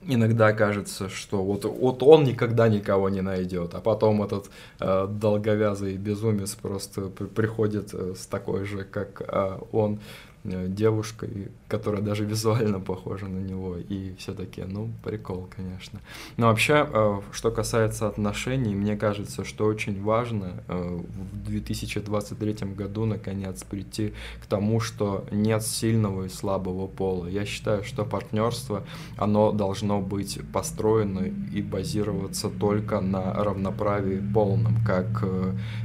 иногда 0.08 0.54
кажется, 0.54 1.10
что 1.10 1.44
вот, 1.44 1.66
вот 1.66 2.02
он 2.02 2.24
никогда 2.24 2.68
никого 2.68 3.10
не 3.10 3.22
найдет, 3.22 3.74
а 3.74 3.80
потом 3.80 4.24
этот 4.24 4.50
э, 4.80 5.08
долговязый 5.10 5.98
безумец 5.98 6.56
просто 6.56 7.02
приходит 7.02 7.94
э, 7.94 8.14
с 8.18 8.26
такой 8.26 8.66
же, 8.66 8.84
как 8.84 9.22
э, 9.22 9.60
он, 9.72 10.00
девушкой, 10.48 11.50
которая 11.68 12.02
даже 12.02 12.26
визуально 12.26 12.80
похожа 12.80 13.28
на 13.28 13.40
него, 13.40 13.78
и 13.78 14.14
все 14.18 14.34
таки 14.34 14.64
ну, 14.64 14.90
прикол, 15.04 15.50
конечно. 15.56 16.00
Но 16.38 16.48
вообще, 16.48 16.88
э, 16.90 17.22
что 17.32 17.52
касается 17.52 18.08
отношений, 18.08 18.76
мне 18.76 18.96
кажется, 18.96 19.44
что 19.44 19.66
очень 19.66 20.02
важно 20.02 20.64
э, 20.68 21.00
в 21.00 21.46
2023 21.48 22.68
году, 22.76 23.06
наконец, 23.06 23.64
прийти 23.64 24.14
к 24.42 24.46
тому, 24.46 24.80
что 24.80 25.26
нет 25.32 25.64
сильного 25.64 26.26
и 26.26 26.30
слабого 26.30 26.88
пола. 26.88 27.28
Я 27.28 27.46
считаю, 27.46 27.84
что 27.84 28.06
партнерство, 28.06 28.84
оно 29.18 29.52
должно 29.52 30.02
быть 30.02 30.40
построено 30.54 31.26
и 31.54 31.62
базироваться 31.62 32.50
только 32.50 33.02
на 33.02 33.34
равноправии 33.34 34.22
полном, 34.34 34.78
как 34.86 35.26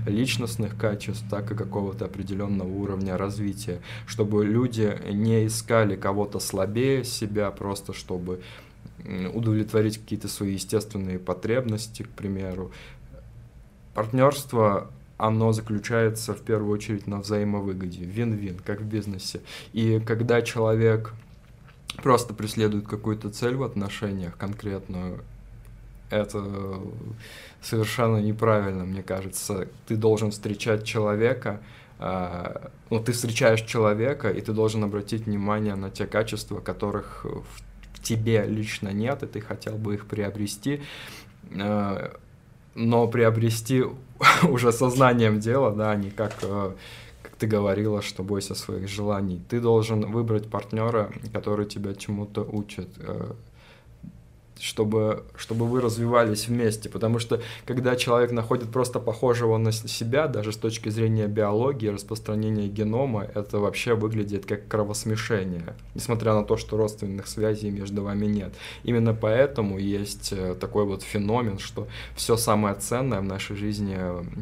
личностных 0.06 0.76
качеств, 0.76 1.24
так 1.30 1.50
и 1.50 1.54
какого-то 1.54 2.04
определенного 2.04 2.68
уровня 2.68 3.16
развития, 3.16 3.80
чтобы 4.06 4.51
люди 4.52 4.98
не 5.10 5.46
искали 5.46 5.96
кого-то 5.96 6.38
слабее 6.38 7.04
себя, 7.04 7.50
просто 7.50 7.92
чтобы 7.92 8.40
удовлетворить 9.34 9.98
какие-то 9.98 10.28
свои 10.28 10.52
естественные 10.52 11.18
потребности, 11.18 12.04
к 12.04 12.08
примеру. 12.10 12.70
Партнерство, 13.94 14.90
оно 15.18 15.52
заключается 15.52 16.34
в 16.34 16.42
первую 16.42 16.72
очередь 16.72 17.06
на 17.06 17.18
взаимовыгоде, 17.20 18.04
вин-вин, 18.04 18.58
как 18.64 18.80
в 18.80 18.84
бизнесе. 18.84 19.40
И 19.72 20.00
когда 20.00 20.42
человек 20.42 21.12
просто 22.02 22.32
преследует 22.32 22.86
какую-то 22.86 23.30
цель 23.30 23.56
в 23.56 23.62
отношениях 23.62 24.36
конкретную, 24.36 25.20
это 26.10 26.78
совершенно 27.60 28.18
неправильно, 28.18 28.84
мне 28.84 29.02
кажется. 29.02 29.68
Ты 29.86 29.96
должен 29.96 30.30
встречать 30.30 30.84
человека, 30.84 31.60
ну, 32.90 33.00
ты 33.00 33.12
встречаешь 33.12 33.62
человека, 33.62 34.30
и 34.30 34.40
ты 34.40 34.52
должен 34.52 34.82
обратить 34.82 35.26
внимание 35.26 35.74
на 35.76 35.90
те 35.90 36.06
качества, 36.06 36.60
которых 36.60 37.24
в 37.24 38.02
тебе 38.02 38.44
лично 38.44 38.88
нет, 38.88 39.22
и 39.22 39.26
ты 39.26 39.40
хотел 39.40 39.76
бы 39.76 39.94
их 39.94 40.06
приобрести, 40.06 40.82
а, 41.54 42.16
но 42.74 43.06
приобрести 43.06 43.84
уже 44.42 44.72
сознанием 44.72 45.38
дела, 45.38 45.70
да, 45.70 45.92
а 45.92 45.96
не 45.96 46.10
как, 46.10 46.34
как 46.40 47.36
ты 47.38 47.46
говорила, 47.46 48.02
что 48.02 48.22
бойся 48.22 48.54
своих 48.54 48.88
желаний. 48.88 49.40
Ты 49.48 49.60
должен 49.60 50.10
выбрать 50.10 50.50
партнера, 50.50 51.12
который 51.32 51.66
тебя 51.66 51.94
чему-то 51.94 52.42
учит, 52.42 52.88
чтобы, 54.62 55.24
чтобы 55.36 55.66
вы 55.66 55.80
развивались 55.80 56.46
вместе. 56.46 56.88
Потому 56.88 57.18
что 57.18 57.42
когда 57.66 57.96
человек 57.96 58.30
находит 58.30 58.70
просто 58.70 59.00
похожего 59.00 59.56
на 59.56 59.72
себя, 59.72 60.28
даже 60.28 60.52
с 60.52 60.56
точки 60.56 60.88
зрения 60.88 61.26
биологии, 61.26 61.88
распространения 61.88 62.68
генома, 62.68 63.24
это 63.34 63.58
вообще 63.58 63.94
выглядит 63.94 64.46
как 64.46 64.68
кровосмешение, 64.68 65.74
несмотря 65.94 66.34
на 66.34 66.44
то, 66.44 66.56
что 66.56 66.76
родственных 66.76 67.26
связей 67.26 67.70
между 67.70 68.04
вами 68.04 68.26
нет. 68.26 68.52
Именно 68.84 69.14
поэтому 69.14 69.78
есть 69.78 70.32
э, 70.32 70.54
такой 70.54 70.84
вот 70.84 71.02
феномен, 71.02 71.58
что 71.58 71.88
все 72.14 72.36
самое 72.36 72.76
ценное 72.76 73.20
в 73.20 73.24
нашей 73.24 73.56
жизни 73.56 73.98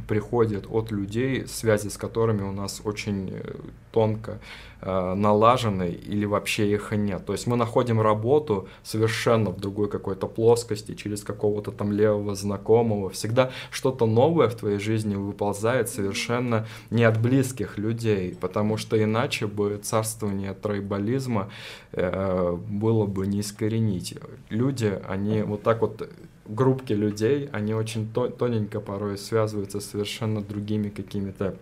приходит 0.07 0.67
от 0.69 0.91
людей, 0.91 1.47
связи 1.47 1.89
с 1.89 1.97
которыми 1.97 2.43
у 2.43 2.53
нас 2.53 2.83
очень 2.85 3.31
э, 3.33 3.55
тонко 3.91 4.33
э, 4.33 4.70
налажены 4.83 5.91
или 5.91 6.25
вообще 6.25 6.73
их 6.73 6.93
нет. 6.93 7.27
То 7.27 7.33
есть 7.33 7.47
мы 7.47 7.57
находим 7.57 8.01
работу 8.01 8.69
совершенно 8.83 9.51
в 9.51 9.61
другой 9.61 9.89
какой-то 9.89 10.27
плоскости, 10.27 10.95
через 10.95 11.23
какого-то 11.23 11.71
там 11.71 11.93
левого 11.93 12.35
знакомого. 12.35 13.11
Всегда 13.11 13.51
что-то 13.71 14.07
новое 14.07 14.49
в 14.49 14.55
твоей 14.55 14.79
жизни 14.79 15.15
выползает 15.15 15.89
совершенно 15.89 16.67
не 16.91 17.05
от 17.05 17.21
близких 17.21 17.79
людей, 17.79 18.37
потому 18.41 18.77
что 18.77 19.03
иначе 19.03 19.47
бы 19.47 19.79
царствование 19.83 20.55
тройболизма 20.55 21.51
э, 21.93 22.57
было 22.57 23.07
бы 23.07 23.27
не 23.27 23.41
искоренить. 23.41 24.15
Люди, 24.49 24.99
они 25.09 25.43
вот 25.43 25.63
так 25.63 25.81
вот 25.81 26.09
группки 26.47 26.93
людей, 26.93 27.49
они 27.53 27.75
очень 27.75 28.11
тоненько 28.13 28.81
порой 28.81 29.19
связываются 29.19 29.81
совершенно 29.81 30.41
другими 30.41 30.89
какими-то 30.89 31.55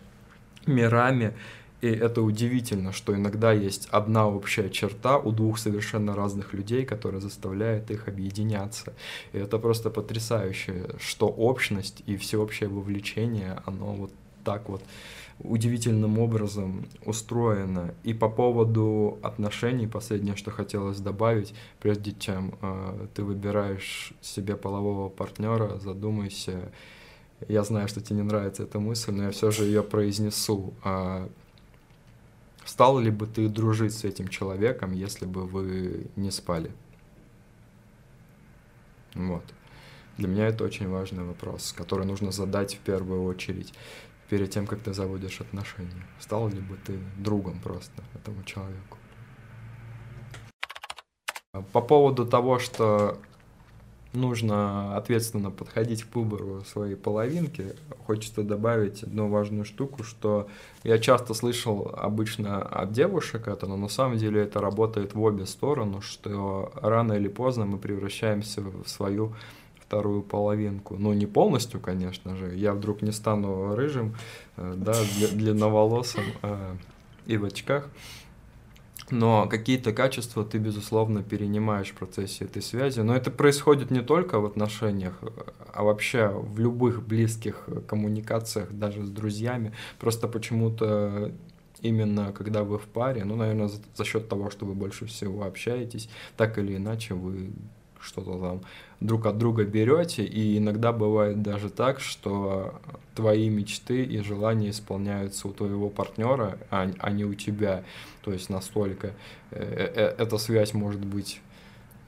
мирами, 0.66 1.34
И 1.80 1.86
это 1.88 2.22
удивительно, 2.22 2.92
что 2.92 3.14
иногда 3.14 3.52
есть 3.52 3.88
одна 3.90 4.28
общая 4.28 4.68
черта 4.68 5.18
у 5.18 5.30
двух 5.30 5.58
совершенно 5.58 6.14
разных 6.16 6.52
людей, 6.52 6.84
которая 6.84 7.20
заставляет 7.20 7.90
их 7.90 8.08
объединяться. 8.08 8.94
И 9.32 9.38
это 9.38 9.58
просто 9.58 9.90
потрясающе, 9.90 10.90
что 10.98 11.28
общность 11.28 12.02
и 12.06 12.16
всеобщее 12.16 12.68
вовлечение, 12.68 13.62
оно 13.64 13.92
вот 13.94 14.12
так 14.44 14.68
вот 14.68 14.82
удивительным 15.40 16.18
образом 16.18 16.86
устроено. 17.04 17.94
И 18.02 18.12
по 18.12 18.28
поводу 18.28 19.18
отношений, 19.22 19.86
последнее, 19.86 20.34
что 20.34 20.50
хотелось 20.50 20.98
добавить, 20.98 21.54
прежде 21.80 22.12
чем 22.18 22.54
э, 22.60 23.06
ты 23.14 23.22
выбираешь 23.22 24.12
себе 24.20 24.56
полового 24.56 25.08
партнера, 25.08 25.78
задумайся. 25.78 26.72
Я 27.46 27.62
знаю, 27.62 27.86
что 27.86 28.00
тебе 28.00 28.16
не 28.16 28.22
нравится 28.22 28.64
эта 28.64 28.80
мысль, 28.80 29.12
но 29.12 29.24
я 29.24 29.30
все 29.30 29.52
же 29.52 29.64
ее 29.64 29.84
произнесу. 29.84 30.74
Э, 30.84 31.28
стал 32.68 32.98
ли 32.98 33.10
бы 33.10 33.26
ты 33.26 33.48
дружить 33.48 33.94
с 33.94 34.04
этим 34.04 34.28
человеком, 34.28 34.92
если 34.92 35.24
бы 35.24 35.46
вы 35.46 36.06
не 36.16 36.30
спали? 36.30 36.70
Вот. 39.14 39.44
Для 40.18 40.28
меня 40.28 40.48
это 40.48 40.64
очень 40.64 40.88
важный 40.88 41.24
вопрос, 41.24 41.72
который 41.72 42.04
нужно 42.04 42.30
задать 42.30 42.74
в 42.74 42.78
первую 42.80 43.24
очередь 43.24 43.72
перед 44.28 44.50
тем, 44.50 44.66
как 44.66 44.80
ты 44.80 44.92
заводишь 44.92 45.40
отношения? 45.40 46.06
Стал 46.20 46.48
ли 46.48 46.60
бы 46.60 46.76
ты 46.76 46.98
другом 47.16 47.58
просто 47.60 48.02
этому 48.14 48.44
человеку? 48.44 48.98
По 51.72 51.80
поводу 51.80 52.26
того, 52.26 52.58
что 52.58 53.18
нужно 54.18 54.96
ответственно 54.96 55.50
подходить 55.50 56.04
к 56.04 56.14
выбору 56.14 56.62
своей 56.70 56.96
половинки, 56.96 57.74
хочется 58.06 58.42
добавить 58.42 59.02
одну 59.02 59.28
важную 59.28 59.64
штуку, 59.64 60.02
что 60.02 60.48
я 60.84 60.98
часто 60.98 61.34
слышал 61.34 61.94
обычно 61.96 62.62
от 62.62 62.92
девушек 62.92 63.48
это, 63.48 63.66
но 63.66 63.76
на 63.76 63.88
самом 63.88 64.18
деле 64.18 64.42
это 64.42 64.60
работает 64.60 65.14
в 65.14 65.22
обе 65.22 65.46
стороны, 65.46 66.02
что 66.02 66.72
рано 66.76 67.14
или 67.14 67.28
поздно 67.28 67.64
мы 67.64 67.78
превращаемся 67.78 68.60
в 68.60 68.88
свою 68.88 69.34
вторую 69.88 70.22
половинку. 70.22 70.96
Ну, 70.98 71.14
не 71.14 71.24
полностью, 71.24 71.80
конечно 71.80 72.36
же. 72.36 72.54
Я 72.54 72.74
вдруг 72.74 73.00
не 73.00 73.10
стану 73.10 73.74
рыжим, 73.74 74.16
э, 74.58 74.74
да, 74.76 74.94
длинноволосым 75.32 76.24
э, 76.42 76.74
и 77.26 77.38
в 77.38 77.44
очках. 77.44 77.88
Но 79.10 79.46
какие-то 79.48 79.92
качества 79.92 80.44
ты, 80.44 80.58
безусловно, 80.58 81.22
перенимаешь 81.22 81.88
в 81.88 81.94
процессе 81.94 82.44
этой 82.44 82.60
связи. 82.60 83.00
Но 83.00 83.16
это 83.16 83.30
происходит 83.30 83.90
не 83.90 84.02
только 84.02 84.38
в 84.38 84.44
отношениях, 84.44 85.14
а 85.72 85.82
вообще 85.82 86.28
в 86.28 86.58
любых 86.58 87.06
близких 87.06 87.68
коммуникациях, 87.86 88.70
даже 88.70 89.04
с 89.04 89.08
друзьями. 89.08 89.72
Просто 89.98 90.28
почему-то 90.28 91.32
именно 91.80 92.32
когда 92.32 92.64
вы 92.64 92.78
в 92.78 92.86
паре, 92.86 93.24
ну, 93.24 93.36
наверное, 93.36 93.68
за, 93.68 93.80
за 93.94 94.04
счет 94.04 94.28
того, 94.28 94.50
что 94.50 94.66
вы 94.66 94.74
больше 94.74 95.06
всего 95.06 95.44
общаетесь, 95.44 96.08
так 96.36 96.58
или 96.58 96.76
иначе 96.76 97.14
вы 97.14 97.50
что-то 98.00 98.38
там 98.38 98.62
друг 99.00 99.26
от 99.26 99.38
друга 99.38 99.64
берете, 99.64 100.24
и 100.24 100.58
иногда 100.58 100.92
бывает 100.92 101.42
даже 101.42 101.70
так, 101.70 102.00
что 102.00 102.80
твои 103.14 103.48
мечты 103.48 104.02
и 104.04 104.20
желания 104.20 104.70
исполняются 104.70 105.48
у 105.48 105.52
твоего 105.52 105.88
партнера, 105.88 106.58
а, 106.70 106.90
а 106.98 107.10
не 107.10 107.24
у 107.24 107.34
тебя. 107.34 107.84
То 108.22 108.32
есть 108.32 108.50
настолько 108.50 109.14
э, 109.50 109.92
э, 109.94 110.14
эта 110.18 110.38
связь 110.38 110.74
может 110.74 111.04
быть, 111.04 111.40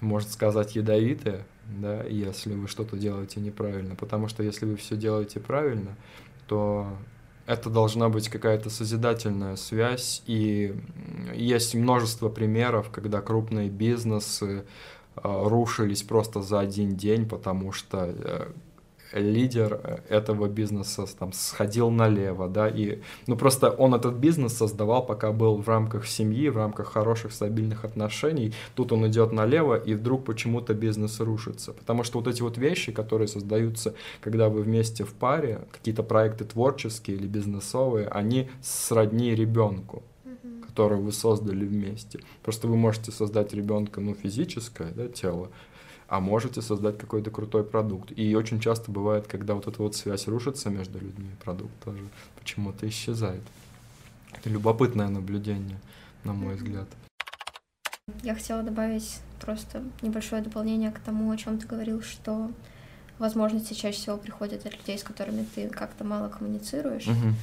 может 0.01 0.31
сказать, 0.31 0.75
ядовитая, 0.75 1.47
да, 1.67 2.03
если 2.05 2.55
вы 2.55 2.67
что-то 2.67 2.97
делаете 2.97 3.41
неправильно. 3.41 3.95
Потому 3.95 4.29
что 4.29 4.43
если 4.43 4.67
вы 4.67 4.77
все 4.77 4.97
делаете 4.97 5.39
правильно, 5.39 5.97
то 6.49 6.89
это 7.47 7.71
должна 7.71 8.09
быть 8.09 8.29
какая-то 8.29 8.71
созидательная 8.71 9.57
связь, 9.57 10.23
и 10.27 10.75
есть 11.35 11.75
множество 11.75 12.29
примеров, 12.29 12.91
когда 12.91 13.21
крупные 13.21 13.69
бизнесы 13.69 14.65
рушились 15.17 16.03
просто 16.03 16.43
за 16.43 16.61
один 16.61 16.97
день, 16.97 17.29
потому 17.29 17.73
что 17.73 18.15
э, 18.17 18.49
лидер 19.13 19.81
э, 19.83 19.99
этого 20.09 20.49
бизнеса 20.49 21.07
там 21.19 21.33
сходил 21.33 21.91
налево, 21.91 22.49
да, 22.49 22.69
и, 22.69 23.01
ну, 23.27 23.37
просто 23.37 23.71
он 23.71 23.95
этот 23.95 24.15
бизнес 24.15 24.55
создавал, 24.55 25.05
пока 25.05 25.33
был 25.33 25.57
в 25.57 25.69
рамках 25.69 26.07
семьи, 26.07 26.49
в 26.49 26.57
рамках 26.57 26.93
хороших, 26.93 27.33
стабильных 27.33 27.85
отношений, 27.85 28.55
тут 28.75 28.93
он 28.93 29.07
идет 29.07 29.33
налево, 29.33 29.75
и 29.75 29.95
вдруг 29.95 30.25
почему-то 30.25 30.75
бизнес 30.75 31.21
рушится, 31.21 31.73
потому 31.73 32.05
что 32.05 32.19
вот 32.19 32.29
эти 32.29 32.43
вот 32.43 32.59
вещи, 32.59 32.93
которые 32.93 33.29
создаются, 33.29 33.95
когда 34.21 34.49
вы 34.49 34.63
вместе 34.63 35.05
в 35.05 35.13
паре, 35.13 35.61
какие-то 35.73 36.03
проекты 36.03 36.45
творческие 36.45 37.17
или 37.17 37.27
бизнесовые, 37.27 38.09
они 38.09 38.49
сродни 38.63 39.35
ребенку, 39.35 40.03
которое 40.71 41.01
вы 41.01 41.11
создали 41.11 41.65
вместе. 41.65 42.21
Просто 42.43 42.69
вы 42.69 42.77
можете 42.77 43.11
создать 43.11 43.53
ребенка, 43.53 44.01
ну, 44.01 44.15
физическое, 44.15 44.93
да, 44.93 45.09
тело, 45.09 45.51
а 46.07 46.21
можете 46.21 46.63
создать 46.63 46.97
какой-то 46.97 47.31
крутой 47.33 47.65
продукт. 47.65 48.13
И 48.17 48.37
очень 48.37 48.61
часто 48.61 48.93
бывает, 48.93 49.27
когда 49.27 49.55
вот 49.55 49.67
эта 49.67 49.83
вот 49.83 49.97
связь 49.97 50.29
рушится 50.29 50.71
между 50.71 51.01
людьми, 51.01 51.31
продукт 51.45 51.73
тоже 51.85 52.05
почему-то 52.39 52.89
исчезает. 52.89 53.43
Это 54.33 54.49
любопытное 54.49 55.09
наблюдение, 55.09 55.81
на 56.23 56.35
мой 56.35 56.55
взгляд. 56.55 56.89
Я 58.23 58.35
хотела 58.35 58.63
добавить 58.63 59.19
просто 59.41 59.83
небольшое 60.03 60.41
дополнение 60.41 60.93
к 60.93 61.01
тому, 61.01 61.31
о 61.33 61.37
чем 61.37 61.59
ты 61.59 61.67
говорил, 61.67 62.01
что 62.01 62.51
возможности 63.19 63.75
чаще 63.75 63.99
всего 63.99 64.17
приходят 64.17 64.65
от 64.67 64.77
людей, 64.77 64.99
с 64.99 65.03
которыми 65.03 65.45
ты 65.53 65.69
как-то 65.69 66.05
мало 66.05 66.29
коммуницируешь. 66.29 67.09
Угу. 67.09 67.35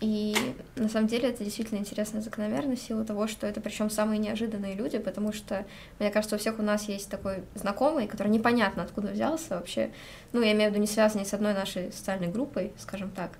И 0.00 0.36
на 0.76 0.88
самом 0.88 1.08
деле 1.08 1.30
это 1.30 1.42
действительно 1.42 1.78
интересная 1.78 2.20
закономерность 2.20 2.82
в 2.82 2.86
силу 2.86 3.04
того, 3.04 3.26
что 3.26 3.48
это 3.48 3.60
причем 3.60 3.90
самые 3.90 4.18
неожиданные 4.18 4.74
люди, 4.74 4.98
потому 4.98 5.32
что, 5.32 5.66
мне 5.98 6.10
кажется, 6.10 6.36
у 6.36 6.38
всех 6.38 6.60
у 6.60 6.62
нас 6.62 6.88
есть 6.88 7.10
такой 7.10 7.42
знакомый, 7.56 8.06
который 8.06 8.28
непонятно 8.28 8.84
откуда 8.84 9.08
взялся 9.08 9.56
вообще. 9.56 9.90
Ну, 10.32 10.40
я 10.40 10.52
имею 10.52 10.70
в 10.70 10.72
виду 10.72 10.80
не 10.80 10.86
связанный 10.86 11.26
с 11.26 11.34
одной 11.34 11.52
нашей 11.52 11.90
социальной 11.90 12.28
группой, 12.28 12.72
скажем 12.78 13.10
так. 13.10 13.32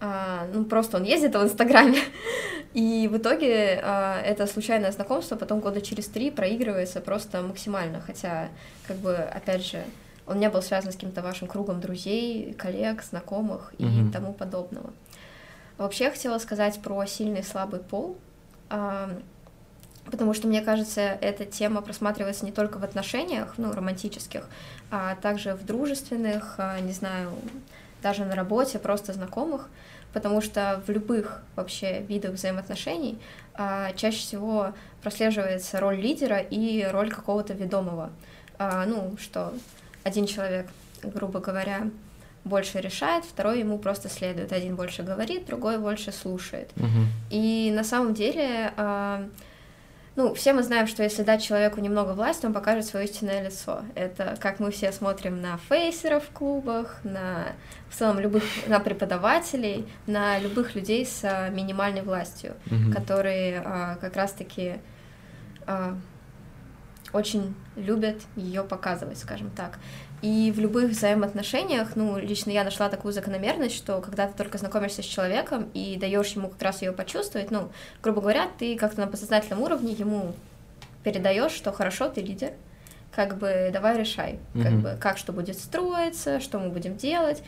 А, 0.00 0.48
ну, 0.52 0.64
просто 0.64 0.96
он 0.96 1.04
ездит 1.04 1.34
в 1.34 1.42
Инстаграме. 1.42 2.00
И 2.74 3.08
в 3.10 3.16
итоге 3.16 3.80
а, 3.82 4.20
это 4.20 4.46
случайное 4.46 4.90
знакомство 4.90 5.36
потом 5.36 5.60
года 5.60 5.80
через 5.80 6.06
три 6.06 6.30
проигрывается 6.30 7.00
просто 7.00 7.42
максимально. 7.42 8.00
Хотя, 8.00 8.48
как 8.86 8.96
бы, 8.96 9.14
опять 9.14 9.64
же, 9.64 9.82
он 10.26 10.38
не 10.38 10.48
был 10.50 10.62
связан 10.62 10.92
с 10.92 10.94
каким-то 10.94 11.22
вашим 11.22 11.48
кругом 11.48 11.80
друзей, 11.80 12.52
коллег, 12.52 13.02
знакомых 13.02 13.74
и 13.78 13.84
mm-hmm. 13.84 14.12
тому 14.12 14.32
подобного. 14.32 14.92
Вообще 15.78 16.04
я 16.04 16.10
хотела 16.10 16.38
сказать 16.38 16.80
про 16.82 17.06
сильный 17.06 17.40
и 17.40 17.44
слабый 17.44 17.80
пол, 17.80 18.18
потому 20.10 20.34
что, 20.34 20.48
мне 20.48 20.60
кажется, 20.60 21.00
эта 21.00 21.44
тема 21.44 21.82
просматривается 21.82 22.44
не 22.44 22.52
только 22.52 22.78
в 22.78 22.84
отношениях, 22.84 23.54
ну, 23.58 23.72
романтических, 23.72 24.48
а 24.90 25.14
также 25.16 25.54
в 25.54 25.64
дружественных, 25.64 26.56
а, 26.58 26.80
не 26.80 26.92
знаю, 26.92 27.30
даже 28.02 28.24
на 28.24 28.34
работе, 28.34 28.78
просто 28.78 29.12
знакомых, 29.12 29.68
потому 30.12 30.40
что 30.40 30.82
в 30.86 30.90
любых 30.90 31.42
вообще 31.56 32.00
видах 32.02 32.32
взаимоотношений 32.32 33.18
а, 33.54 33.92
чаще 33.92 34.18
всего 34.18 34.72
прослеживается 35.02 35.80
роль 35.80 35.96
лидера 35.96 36.38
и 36.38 36.84
роль 36.84 37.10
какого-то 37.10 37.52
ведомого. 37.52 38.10
А, 38.58 38.86
ну, 38.86 39.16
что 39.18 39.52
один 40.04 40.26
человек, 40.26 40.68
грубо 41.02 41.40
говоря, 41.40 41.88
больше 42.48 42.80
решает, 42.80 43.24
второй 43.24 43.60
ему 43.60 43.78
просто 43.78 44.08
следует. 44.08 44.52
Один 44.52 44.76
больше 44.76 45.02
говорит, 45.02 45.46
другой 45.46 45.78
больше 45.78 46.12
слушает. 46.12 46.70
Угу. 46.76 47.06
И 47.30 47.70
на 47.74 47.84
самом 47.84 48.14
деле, 48.14 48.72
э, 48.76 49.28
ну, 50.16 50.34
все 50.34 50.52
мы 50.52 50.64
знаем, 50.64 50.88
что 50.88 51.04
если 51.04 51.22
дать 51.22 51.44
человеку 51.44 51.80
немного 51.80 52.12
власти, 52.12 52.44
он 52.44 52.52
покажет 52.52 52.86
свое 52.86 53.06
истинное 53.06 53.44
лицо. 53.44 53.82
Это 53.94 54.36
как 54.40 54.58
мы 54.58 54.72
все 54.72 54.90
смотрим 54.90 55.40
на 55.40 55.58
фейсеров 55.68 56.24
в 56.24 56.30
клубах, 56.32 56.98
на 57.04 57.52
в 57.88 57.94
целом 57.94 58.18
любых, 58.18 58.42
на 58.66 58.80
преподавателей, 58.80 59.86
на 60.08 60.40
любых 60.40 60.74
людей 60.74 61.06
с 61.06 61.20
а, 61.22 61.50
минимальной 61.50 62.02
властью, 62.02 62.54
угу. 62.66 62.92
которые 62.92 63.62
а, 63.64 63.94
как 64.00 64.16
раз-таки 64.16 64.80
а, 65.66 65.96
очень 67.12 67.54
любят 67.76 68.20
ее 68.34 68.64
показывать, 68.64 69.18
скажем 69.18 69.50
так. 69.50 69.78
И 70.20 70.52
в 70.54 70.58
любых 70.58 70.90
взаимоотношениях, 70.90 71.94
ну, 71.94 72.18
лично 72.18 72.50
я 72.50 72.64
нашла 72.64 72.88
такую 72.88 73.12
закономерность, 73.12 73.76
что 73.76 74.00
когда 74.00 74.26
ты 74.26 74.36
только 74.36 74.58
знакомишься 74.58 75.02
с 75.02 75.06
человеком 75.06 75.68
и 75.74 75.96
даешь 75.96 76.32
ему 76.32 76.48
как 76.48 76.60
раз 76.60 76.82
ее 76.82 76.92
почувствовать, 76.92 77.52
ну, 77.52 77.70
грубо 78.02 78.20
говоря, 78.20 78.48
ты 78.58 78.76
как-то 78.76 79.00
на 79.00 79.06
подсознательном 79.06 79.62
уровне 79.62 79.92
ему 79.92 80.34
передаешь, 81.04 81.52
что 81.52 81.70
хорошо, 81.70 82.08
ты 82.08 82.20
лидер, 82.20 82.52
как 83.14 83.38
бы 83.38 83.70
давай 83.72 83.96
решай, 83.96 84.38
mm-hmm. 84.54 84.62
как 84.62 84.72
бы 84.74 84.96
как 85.00 85.18
что 85.18 85.32
будет 85.32 85.58
строиться, 85.58 86.40
что 86.40 86.58
мы 86.58 86.70
будем 86.70 86.96
делать. 86.96 87.42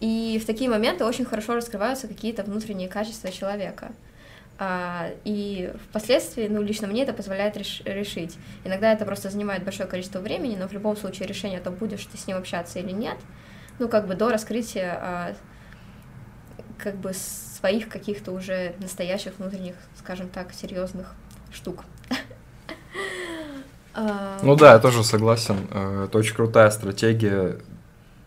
И 0.00 0.38
в 0.42 0.46
такие 0.46 0.68
моменты 0.68 1.04
очень 1.04 1.24
хорошо 1.24 1.54
раскрываются 1.54 2.06
какие-то 2.08 2.42
внутренние 2.42 2.88
качества 2.88 3.30
человека. 3.30 3.92
А, 4.62 5.08
и 5.24 5.72
впоследствии, 5.88 6.46
ну, 6.46 6.60
лично 6.60 6.86
мне 6.86 7.04
это 7.04 7.14
позволяет 7.14 7.56
реш- 7.56 7.82
решить. 7.86 8.36
Иногда 8.62 8.92
это 8.92 9.06
просто 9.06 9.30
занимает 9.30 9.64
большое 9.64 9.88
количество 9.88 10.18
времени, 10.18 10.54
но 10.54 10.68
в 10.68 10.72
любом 10.72 10.98
случае 10.98 11.26
решение, 11.26 11.60
то 11.60 11.70
будешь 11.70 12.04
ты 12.04 12.18
с 12.18 12.26
ним 12.26 12.36
общаться 12.36 12.78
или 12.78 12.90
нет, 12.90 13.16
ну, 13.78 13.88
как 13.88 14.06
бы 14.06 14.14
до 14.14 14.28
раскрытия 14.28 14.98
а, 15.00 15.34
как 16.76 16.96
бы 16.96 17.14
своих 17.14 17.88
каких-то 17.88 18.32
уже 18.32 18.74
настоящих 18.80 19.38
внутренних, 19.38 19.76
скажем 19.98 20.28
так, 20.28 20.52
серьезных 20.52 21.14
штук. 21.52 21.84
А, 23.92 24.38
ну 24.44 24.54
да, 24.54 24.74
я 24.74 24.78
тоже 24.78 25.02
согласен. 25.02 25.66
Э, 25.72 26.04
это 26.04 26.16
очень 26.16 26.36
крутая 26.36 26.70
стратегия. 26.70 27.58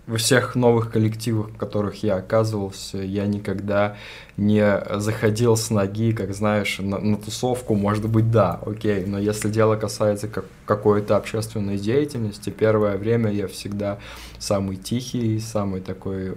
Во 0.05 0.17
всех 0.17 0.55
новых 0.55 0.91
коллективах, 0.91 1.51
в 1.51 1.55
которых 1.55 2.03
я 2.03 2.15
оказывался, 2.15 2.97
я 2.97 3.25
никогда 3.25 3.95
не 4.35 4.83
заходил 4.95 5.55
с 5.55 5.69
ноги, 5.69 6.11
как 6.11 6.33
знаешь, 6.33 6.79
на, 6.79 6.99
на 6.99 7.15
тусовку, 7.15 7.73
может 7.75 8.09
быть, 8.09 8.29
да, 8.29 8.59
окей, 8.65 9.05
но 9.05 9.17
если 9.17 9.49
дело 9.49 9.77
касается 9.77 10.27
как, 10.27 10.43
какой-то 10.65 11.15
общественной 11.15 11.77
деятельности, 11.77 12.49
первое 12.49 12.97
время 12.97 13.31
я 13.31 13.47
всегда 13.47 13.99
самый 14.39 14.75
тихий, 14.75 15.39
самый 15.39 15.79
такой 15.79 16.35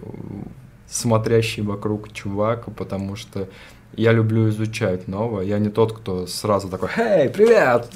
смотрящий 0.89 1.65
вокруг 1.65 2.13
чувак, 2.13 2.67
потому 2.77 3.17
что 3.17 3.49
я 3.97 4.13
люблю 4.13 4.49
изучать 4.51 5.09
новое. 5.09 5.45
Я 5.45 5.59
не 5.59 5.69
тот, 5.69 5.93
кто 5.93 6.27
сразу 6.27 6.69
такой, 6.69 6.91
«Эй, 6.97 7.29
привет! 7.29 7.89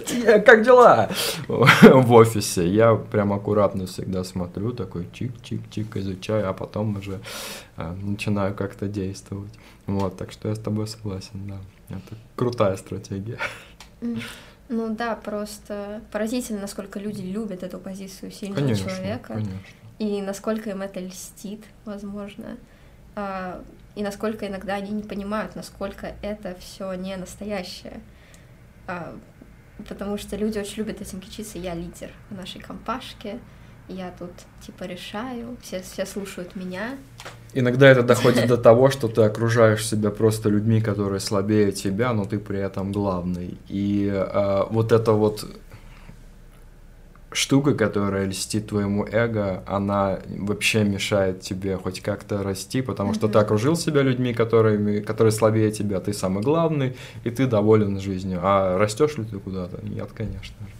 Как 0.44 0.64
дела?» 0.64 1.08
в 1.48 2.12
офисе. 2.12 2.66
Я 2.66 2.94
прям 2.94 3.32
аккуратно 3.32 3.86
всегда 3.86 4.24
смотрю, 4.24 4.72
такой 4.72 5.06
чик-чик-чик 5.12 5.98
изучаю, 5.98 6.48
а 6.48 6.52
потом 6.52 6.96
уже 6.96 7.20
э, 7.76 7.94
начинаю 8.02 8.54
как-то 8.54 8.88
действовать. 8.88 9.52
Вот, 9.86 10.16
так 10.16 10.32
что 10.32 10.48
я 10.48 10.54
с 10.54 10.58
тобой 10.58 10.86
согласен, 10.86 11.46
да. 11.46 11.58
Это 11.88 12.16
крутая 12.36 12.76
стратегия. 12.76 13.38
Ну 14.68 14.94
да, 14.94 15.16
просто 15.16 16.00
поразительно, 16.12 16.60
насколько 16.60 17.00
люди 17.00 17.22
любят 17.22 17.64
эту 17.64 17.78
позицию 17.78 18.30
сильного 18.30 18.60
конечно, 18.60 18.88
человека. 18.88 19.34
Конечно. 19.34 19.58
И 19.98 20.22
насколько 20.22 20.70
им 20.70 20.80
это 20.80 21.00
льстит, 21.00 21.64
возможно. 21.84 22.56
И 23.94 24.02
насколько 24.02 24.46
иногда 24.46 24.74
они 24.74 24.90
не 24.92 25.02
понимают, 25.02 25.56
насколько 25.56 26.14
это 26.22 26.56
все 26.60 26.92
не 26.94 27.16
настоящее. 27.16 28.00
А, 28.86 29.14
потому 29.88 30.16
что 30.18 30.36
люди 30.36 30.58
очень 30.58 30.78
любят 30.78 31.00
этим 31.00 31.20
кичиться. 31.20 31.58
Я 31.58 31.74
лидер 31.74 32.10
в 32.30 32.34
нашей 32.34 32.60
компашке, 32.60 33.38
я 33.88 34.12
тут 34.16 34.30
типа 34.64 34.84
решаю, 34.84 35.56
все, 35.62 35.80
все 35.80 36.06
слушают 36.06 36.54
меня. 36.54 36.96
Иногда 37.52 37.88
это 37.88 38.02
доходит 38.02 38.46
до 38.46 38.56
того, 38.56 38.90
что 38.90 39.08
ты 39.08 39.22
окружаешь 39.22 39.84
себя 39.84 40.10
просто 40.10 40.48
людьми, 40.48 40.80
которые 40.80 41.18
слабее 41.18 41.72
тебя, 41.72 42.12
но 42.12 42.24
ты 42.24 42.38
при 42.38 42.60
этом 42.60 42.92
главный. 42.92 43.58
И 43.68 44.08
э, 44.12 44.62
вот 44.70 44.92
это 44.92 45.12
вот 45.12 45.44
штука, 47.32 47.74
которая 47.74 48.26
льстит 48.26 48.68
твоему 48.68 49.06
эго, 49.06 49.62
она 49.66 50.18
вообще 50.28 50.84
мешает 50.84 51.40
тебе 51.40 51.76
хоть 51.76 52.00
как-то 52.00 52.42
расти, 52.42 52.82
потому 52.82 53.12
mm-hmm. 53.12 53.14
что 53.14 53.28
ты 53.28 53.38
окружил 53.38 53.76
себя 53.76 54.02
людьми, 54.02 54.34
которыми, 54.34 55.00
которые 55.00 55.32
слабее 55.32 55.70
тебя, 55.70 56.00
ты 56.00 56.12
самый 56.12 56.42
главный, 56.42 56.96
и 57.24 57.30
ты 57.30 57.46
доволен 57.46 58.00
жизнью. 58.00 58.40
А 58.42 58.78
растешь 58.78 59.16
ли 59.16 59.24
ты 59.24 59.38
куда-то? 59.38 59.80
Нет, 59.86 60.10
конечно 60.14 60.56
же. 60.66 60.72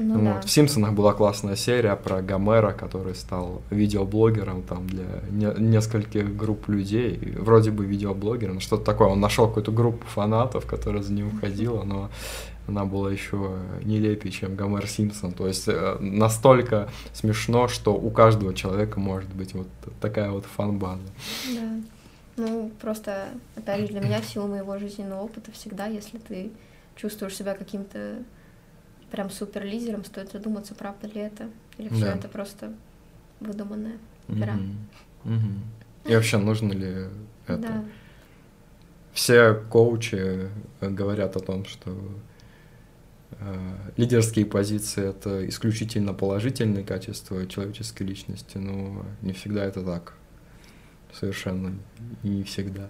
Ну, 0.00 0.14
ну, 0.14 0.24
да. 0.24 0.40
В 0.40 0.50
Симпсонах 0.50 0.92
была 0.92 1.12
классная 1.12 1.56
серия 1.56 1.94
про 1.94 2.22
Гомера, 2.22 2.72
который 2.72 3.14
стал 3.14 3.60
видеоблогером 3.70 4.62
там 4.62 4.86
для 4.86 5.04
не, 5.30 5.52
нескольких 5.60 6.34
групп 6.36 6.68
людей, 6.68 7.34
вроде 7.38 7.70
бы 7.70 7.84
видеоблогером, 7.84 8.60
что-то 8.60 8.84
такое. 8.84 9.08
Он 9.08 9.20
нашел 9.20 9.46
какую-то 9.46 9.72
группу 9.72 10.06
фанатов, 10.06 10.64
которая 10.64 11.02
за 11.02 11.12
ним 11.12 11.38
ходила, 11.38 11.82
но 11.82 12.08
она 12.70 12.84
была 12.84 13.10
еще 13.10 13.58
нелепее, 13.82 14.30
чем 14.30 14.54
Гомер 14.54 14.86
Симпсон. 14.86 15.32
То 15.32 15.46
есть 15.46 15.66
э, 15.66 15.96
настолько 15.98 16.88
смешно, 17.12 17.68
что 17.68 17.94
у 17.94 18.10
каждого 18.10 18.54
человека 18.54 19.00
может 19.00 19.30
быть 19.34 19.54
вот 19.54 19.66
такая 20.00 20.30
вот 20.30 20.46
фан-база. 20.46 21.02
Да. 21.54 21.70
Ну, 22.36 22.70
просто, 22.80 23.28
опять 23.56 23.80
же, 23.82 23.86
для 23.88 24.00
меня 24.00 24.20
в 24.20 24.24
силу 24.24 24.46
моего 24.46 24.78
жизненного 24.78 25.22
опыта 25.22 25.50
всегда, 25.52 25.86
если 25.86 26.18
ты 26.18 26.50
чувствуешь 26.96 27.36
себя 27.36 27.54
каким-то 27.54 28.22
прям 29.10 29.30
супер 29.30 29.64
лидером, 29.64 30.04
стоит 30.04 30.30
задуматься, 30.30 30.74
правда 30.74 31.08
ли 31.08 31.20
это, 31.20 31.50
или 31.76 31.88
все 31.88 32.04
да. 32.04 32.14
это 32.14 32.28
просто 32.28 32.72
выдуманная 33.40 33.98
игра. 34.28 34.54
Угу. 35.24 35.34
Угу. 35.34 36.10
И 36.10 36.14
вообще, 36.14 36.38
нужно 36.38 36.72
ли 36.72 37.08
это? 37.46 37.58
Да. 37.58 37.84
Все 39.12 39.54
коучи 39.54 40.48
говорят 40.80 41.36
о 41.36 41.40
том, 41.40 41.64
что 41.64 41.90
Э, 41.90 42.36
лидерские 43.96 44.46
позиции— 44.46 45.08
это 45.10 45.48
исключительно 45.48 46.14
положительные 46.14 46.84
качества 46.84 47.46
человеческой 47.46 48.04
личности, 48.04 48.58
но 48.58 49.04
не 49.22 49.32
всегда 49.32 49.64
это 49.64 49.84
так. 49.84 50.14
Совершенно 51.12 51.74
не 52.22 52.44
всегда. 52.44 52.88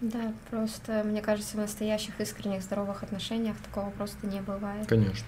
Да, 0.00 0.34
просто, 0.50 1.02
мне 1.04 1.22
кажется, 1.22 1.56
в 1.56 1.60
настоящих 1.60 2.20
искренних 2.20 2.62
здоровых 2.62 3.02
отношениях 3.02 3.56
такого 3.58 3.90
просто 3.90 4.26
не 4.26 4.40
бывает. 4.40 4.86
Конечно. 4.86 5.26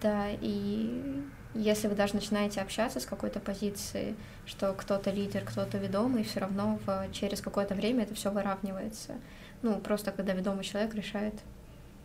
Да, 0.00 0.28
и 0.40 1.22
если 1.54 1.88
вы 1.88 1.94
даже 1.94 2.14
начинаете 2.14 2.60
общаться 2.60 3.00
с 3.00 3.06
какой-то 3.06 3.40
позиции, 3.40 4.14
что 4.46 4.72
кто-то 4.72 5.10
лидер, 5.10 5.44
кто-то 5.44 5.78
ведомый, 5.78 6.24
все 6.24 6.40
равно 6.40 6.78
в, 6.86 7.08
через 7.12 7.40
какое-то 7.40 7.74
время 7.74 8.04
это 8.04 8.14
все 8.14 8.30
выравнивается. 8.30 9.14
Ну, 9.60 9.78
просто 9.78 10.12
когда 10.12 10.32
ведомый 10.32 10.64
человек 10.64 10.94
решает 10.94 11.34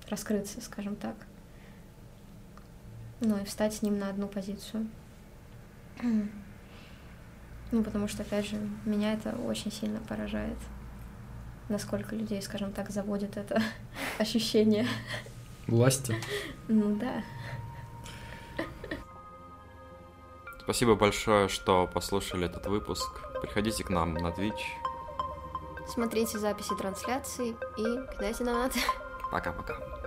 раскрыться, 0.10 0.62
скажем 0.62 0.96
так. 0.96 1.16
Ну 3.20 3.38
и 3.42 3.46
встать 3.46 3.74
с 3.74 3.82
ним 3.82 3.98
на 3.98 4.10
одну 4.10 4.28
позицию. 4.28 4.88
Ну, 7.70 7.84
потому 7.84 8.08
что, 8.08 8.24
опять 8.24 8.48
же, 8.48 8.56
меня 8.86 9.12
это 9.12 9.36
очень 9.46 9.74
сильно 9.74 10.00
поражает. 10.00 10.58
Насколько 11.68 12.16
людей, 12.16 12.42
скажем 12.42 12.72
так, 12.72 12.90
заводит 12.90 13.36
это 13.36 13.62
ощущение. 14.20 14.88
Власти. 15.68 16.16
Ну 16.70 16.96
да. 16.96 17.24
Спасибо 20.62 20.96
большое, 20.96 21.48
что 21.48 21.88
послушали 21.88 22.46
этот 22.46 22.68
выпуск. 22.68 23.10
Приходите 23.42 23.84
к 23.84 23.90
нам 23.90 24.14
на 24.14 24.28
Twitch. 24.28 24.64
Смотрите 25.88 26.40
записи 26.40 26.76
трансляций 26.78 27.56
и 27.78 27.84
кидайте 28.14 28.44
донаты. 28.44 28.80
Пока-пока. 29.32 30.07